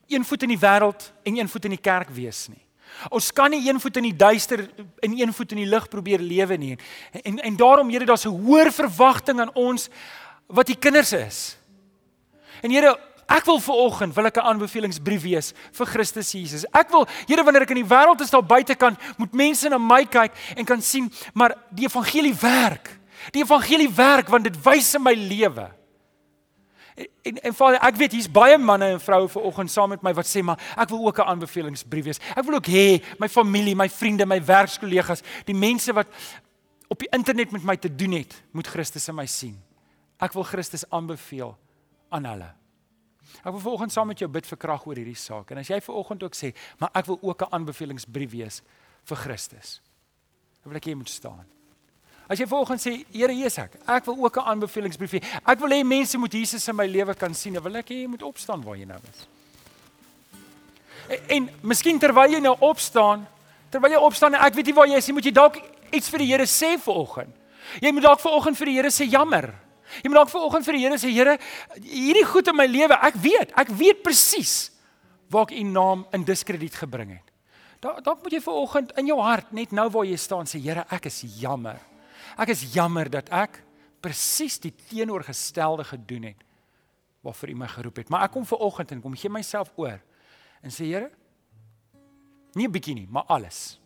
een 0.08 0.24
voet 0.24 0.42
in 0.42 0.48
die 0.48 0.58
wêreld 0.58 1.12
en 1.22 1.36
een 1.36 1.48
voet 1.48 1.64
in 1.64 1.70
die 1.70 1.80
kerk 1.82 2.08
wees 2.08 2.48
nie. 2.48 2.62
Ons 3.10 3.32
kan 3.32 3.50
nie 3.50 3.68
een 3.68 3.80
voet 3.80 3.96
in 3.96 4.08
die 4.08 4.16
duister 4.16 4.70
en 5.04 5.18
een 5.18 5.32
voet 5.32 5.52
in 5.52 5.58
die 5.58 5.68
lig 5.68 5.88
probeer 5.88 6.20
lewe 6.20 6.56
nie. 6.56 6.78
En 7.12 7.20
en, 7.22 7.38
en 7.38 7.56
daarom 7.56 7.90
Here, 7.90 8.04
daar's 8.04 8.24
'n 8.24 8.40
hoër 8.40 8.72
verwagting 8.72 9.40
aan 9.40 9.54
ons 9.54 9.90
wat 10.46 10.66
die 10.66 10.78
kinders 10.78 11.12
is. 11.12 11.56
En 12.62 12.70
Here, 12.70 12.94
ek 13.26 13.46
wil 13.48 13.58
ver 13.60 13.74
oggend 13.74 14.14
wil 14.14 14.26
ek 14.26 14.36
'n 14.38 14.46
aanbevelingsbrief 14.50 15.22
wees 15.22 15.52
vir 15.72 15.86
Christus 15.86 16.32
Jesus. 16.32 16.64
Ek 16.72 16.90
wil 16.90 17.06
Here 17.26 17.42
wanneer 17.44 17.62
ek 17.62 17.70
in 17.70 17.82
die 17.82 17.94
wêreld 17.94 18.20
is 18.20 18.30
daar 18.30 18.46
buitekant, 18.46 18.98
moet 19.18 19.32
mense 19.32 19.68
na 19.68 19.78
my 19.78 20.04
kyk 20.04 20.32
en 20.56 20.64
kan 20.64 20.82
sien, 20.82 21.12
maar 21.34 21.54
die 21.70 21.86
evangelie 21.86 22.34
werk. 22.34 22.98
Die 23.32 23.42
evangelie 23.42 23.90
werk 23.90 24.28
want 24.28 24.44
dit 24.44 24.62
wys 24.62 24.94
in 24.94 25.02
my 25.02 25.14
lewe. 25.14 25.70
En, 26.94 27.06
en 27.22 27.36
en 27.42 27.54
Vader, 27.54 27.80
ek 27.82 27.96
weet 27.96 28.12
hier's 28.12 28.30
baie 28.30 28.58
manne 28.58 28.84
en 28.84 29.00
vroue 29.00 29.28
ver 29.28 29.42
oggend 29.42 29.70
saam 29.70 29.88
met 29.88 30.02
my 30.02 30.14
wat 30.14 30.26
sê 30.26 30.42
maar 30.42 30.58
ek 30.76 30.88
wil 30.88 31.06
ook 31.06 31.18
'n 31.18 31.28
aanbevelingsbrief 31.28 32.04
wees. 32.04 32.20
Ek 32.36 32.44
wil 32.44 32.54
ook 32.54 32.66
hê 32.66 33.02
my 33.18 33.28
familie, 33.28 33.74
my 33.74 33.88
vriende, 33.88 34.26
my 34.26 34.40
werkskollegas, 34.44 35.22
die 35.44 35.54
mense 35.54 35.92
wat 35.92 36.06
op 36.88 36.98
die 36.98 37.10
internet 37.10 37.50
met 37.50 37.64
my 37.64 37.76
te 37.76 37.94
doen 37.94 38.12
het, 38.12 38.42
moet 38.52 38.66
Christus 38.66 39.08
in 39.08 39.14
my 39.14 39.26
sien. 39.26 39.65
Ek 40.20 40.32
wil 40.32 40.46
Christus 40.48 40.84
aanbeveel 40.90 41.56
aan 42.08 42.24
hulle. 42.24 42.52
Ek 43.42 43.52
wil 43.52 43.60
vanoggend 43.60 43.92
saam 43.92 44.08
met 44.08 44.20
jou 44.22 44.28
bid 44.30 44.46
vir 44.46 44.58
krag 44.58 44.86
oor 44.86 44.96
hierdie 44.96 45.18
saak. 45.18 45.50
En 45.52 45.60
as 45.60 45.68
jy 45.70 45.80
vanoggend 45.82 46.22
ook 46.22 46.36
sê, 46.36 46.52
maar 46.80 46.90
ek 46.94 47.06
wil 47.10 47.18
ook 47.22 47.42
'n 47.42 47.52
aanbevelingsbrief 47.52 48.30
wees 48.30 48.62
vir 49.04 49.16
Christus. 49.16 49.80
Dan 50.62 50.72
wil 50.72 50.76
ek 50.76 50.84
hê 50.84 50.90
jy 50.90 50.96
moet 50.96 51.10
staan. 51.10 51.44
As 52.28 52.38
jy 52.38 52.46
vanoggend 52.46 52.80
sê, 52.80 53.04
Here 53.12 53.32
Jesus, 53.32 53.58
ek, 53.58 53.74
ek 53.86 54.04
wil 54.06 54.24
ook 54.24 54.36
'n 54.36 54.46
aanbevelingsbrief 54.46 55.12
hê. 55.12 55.22
Ek 55.46 55.58
wil 55.58 55.70
hê 55.70 55.84
mense 55.84 56.18
moet 56.18 56.32
Jesus 56.32 56.68
in 56.68 56.76
my 56.76 56.86
lewe 56.86 57.14
kan 57.14 57.34
sien. 57.34 57.54
Dan 57.54 57.62
wil 57.62 57.76
ek 57.76 57.88
hê 57.88 58.02
jy 58.02 58.06
moet 58.06 58.22
opstaan 58.22 58.62
waar 58.62 58.76
jy 58.76 58.84
nou 58.84 58.98
is. 59.12 59.26
En, 61.08 61.18
en 61.28 61.50
miskien 61.62 61.98
terwyl 61.98 62.30
jy 62.30 62.40
nou 62.40 62.56
opstaan, 62.60 63.26
terwyl 63.70 63.90
jy 63.90 63.98
opstaan 63.98 64.34
en 64.34 64.40
ek 64.40 64.54
weet 64.54 64.66
nie 64.66 64.74
waar 64.74 64.88
jy 64.88 64.96
is 64.96 65.06
nie, 65.06 65.14
moet 65.14 65.24
jy 65.24 65.32
dalk 65.32 65.56
iets 65.92 66.08
vir 66.08 66.18
die 66.18 66.26
Here 66.26 66.46
sê 66.46 66.78
vanoggend. 66.78 67.34
Jy 67.80 67.92
moet 67.92 68.02
dalk 68.02 68.20
vanoggend 68.20 68.56
vir 68.56 68.66
die 68.66 68.74
Here 68.74 68.90
sê 68.90 69.04
jammer. 69.10 69.65
Jy 70.02 70.10
moet 70.10 70.18
dalk 70.20 70.32
vanoggend 70.32 70.66
vir 70.66 70.76
die 70.76 70.82
Here 70.84 70.98
sê, 71.00 71.12
Here, 71.14 71.36
hierdie 71.82 72.24
goed 72.28 72.48
in 72.50 72.56
my 72.56 72.66
lewe, 72.66 72.98
ek 73.08 73.18
weet, 73.22 73.52
ek 73.58 73.72
weet 73.78 74.02
presies 74.04 74.70
waar 75.32 75.48
ek 75.48 75.56
u 75.58 75.62
naam 75.66 76.04
in 76.14 76.24
diskrediet 76.26 76.76
gebring 76.78 77.16
het. 77.16 77.32
Daar 77.82 78.00
dalk 78.04 78.22
moet 78.24 78.36
jy 78.36 78.40
vanoggend 78.40 78.92
in 79.00 79.10
jou 79.10 79.18
hart 79.20 79.52
net 79.56 79.72
nou 79.74 79.88
waar 79.92 80.06
jy 80.08 80.18
staan 80.20 80.48
sê, 80.48 80.60
Here, 80.62 80.86
ek 80.90 81.08
is 81.10 81.22
jammer. 81.40 81.80
Ek 82.36 82.52
is 82.52 82.66
jammer 82.74 83.10
dat 83.10 83.30
ek 83.34 83.62
presies 84.04 84.58
die 84.62 84.74
teenoorgestelde 84.88 85.86
gedoen 85.88 86.30
het 86.32 86.42
waarvoor 87.26 87.50
u 87.50 87.56
my 87.58 87.66
geroep 87.66 87.96
het. 88.02 88.10
Maar 88.12 88.28
ek 88.28 88.36
kom 88.36 88.44
vanoggend 88.46 88.92
en 88.94 89.02
kom 89.02 89.16
gee 89.18 89.32
myself 89.32 89.72
oor 89.80 89.98
en 90.62 90.70
sê, 90.70 90.86
Here, 90.86 91.10
nie 92.54 92.66
'n 92.66 92.72
bietjie 92.72 92.94
nie, 92.94 93.08
maar 93.10 93.24
alles. 93.28 93.78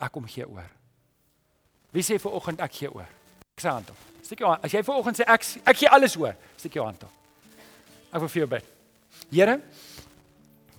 Ek 0.00 0.12
kom 0.12 0.26
gee 0.26 0.48
oor. 0.48 0.70
Wie 1.92 2.02
sê 2.02 2.18
vanoggend 2.20 2.60
ek 2.60 2.72
gee 2.72 2.90
oor? 2.92 3.08
Ek 3.56 3.62
sê 3.64 3.70
hand 3.72 3.88
op. 3.88 4.00
Steek 4.20 4.42
jou 4.42 4.50
hand. 4.50 4.64
As 4.66 4.72
jy 4.74 4.82
vanoggend 4.84 5.16
sê 5.16 5.24
ek 5.32 5.44
ek 5.72 5.78
gee 5.80 5.88
alles 5.88 6.12
oor, 6.20 6.34
steek 6.60 6.74
jou 6.76 6.84
hand 6.84 7.06
op. 7.06 7.12
Ek 8.12 8.20
wil 8.20 8.28
vir 8.28 8.42
jou 8.42 8.48
bid. 8.52 8.66
Here, 9.30 9.54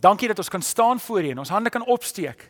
dankie 0.03 0.29
dat 0.29 0.37
ons 0.43 0.51
kan 0.53 0.61
staan 0.61 1.01
voor 1.01 1.25
U 1.25 1.31
en 1.33 1.41
ons 1.41 1.53
hande 1.55 1.73
kan 1.73 1.81
opsteek. 1.89 2.43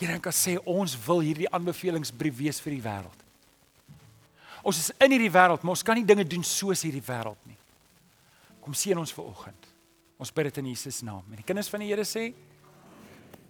Here, 0.00 0.16
en 0.16 0.24
kan 0.24 0.34
sê 0.34 0.56
ons 0.66 0.96
wil 1.06 1.22
hierdie 1.22 1.46
aanbevelingsbrief 1.54 2.34
wees 2.40 2.58
vir 2.64 2.74
die 2.74 2.82
wêreld. 2.82 3.22
Ons 4.66 4.82
is 4.82 4.90
in 4.98 5.14
hierdie 5.14 5.30
wêreld, 5.30 5.62
maar 5.62 5.76
ons 5.76 5.86
kan 5.86 5.94
nie 5.94 6.06
dinge 6.06 6.26
doen 6.26 6.42
soos 6.42 6.82
hierdie 6.82 7.04
wêreld 7.06 7.38
nie. 7.46 7.58
Kom 8.62 8.74
seën 8.74 8.98
ons 8.98 9.14
ver 9.14 9.30
oggend. 9.30 9.70
Ons 10.18 10.34
bid 10.34 10.50
dit 10.50 10.58
in 10.64 10.72
Jesus 10.74 10.98
naam. 11.06 11.22
En 11.30 11.38
die 11.38 11.46
kinders 11.46 11.70
van 11.70 11.86
die 11.86 11.94
Here 11.94 12.02
sê 12.02 12.32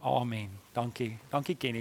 Amen. 0.04 0.52
Dankie. 0.74 1.14
Dankie 1.32 1.56
Kenny. 1.56 1.80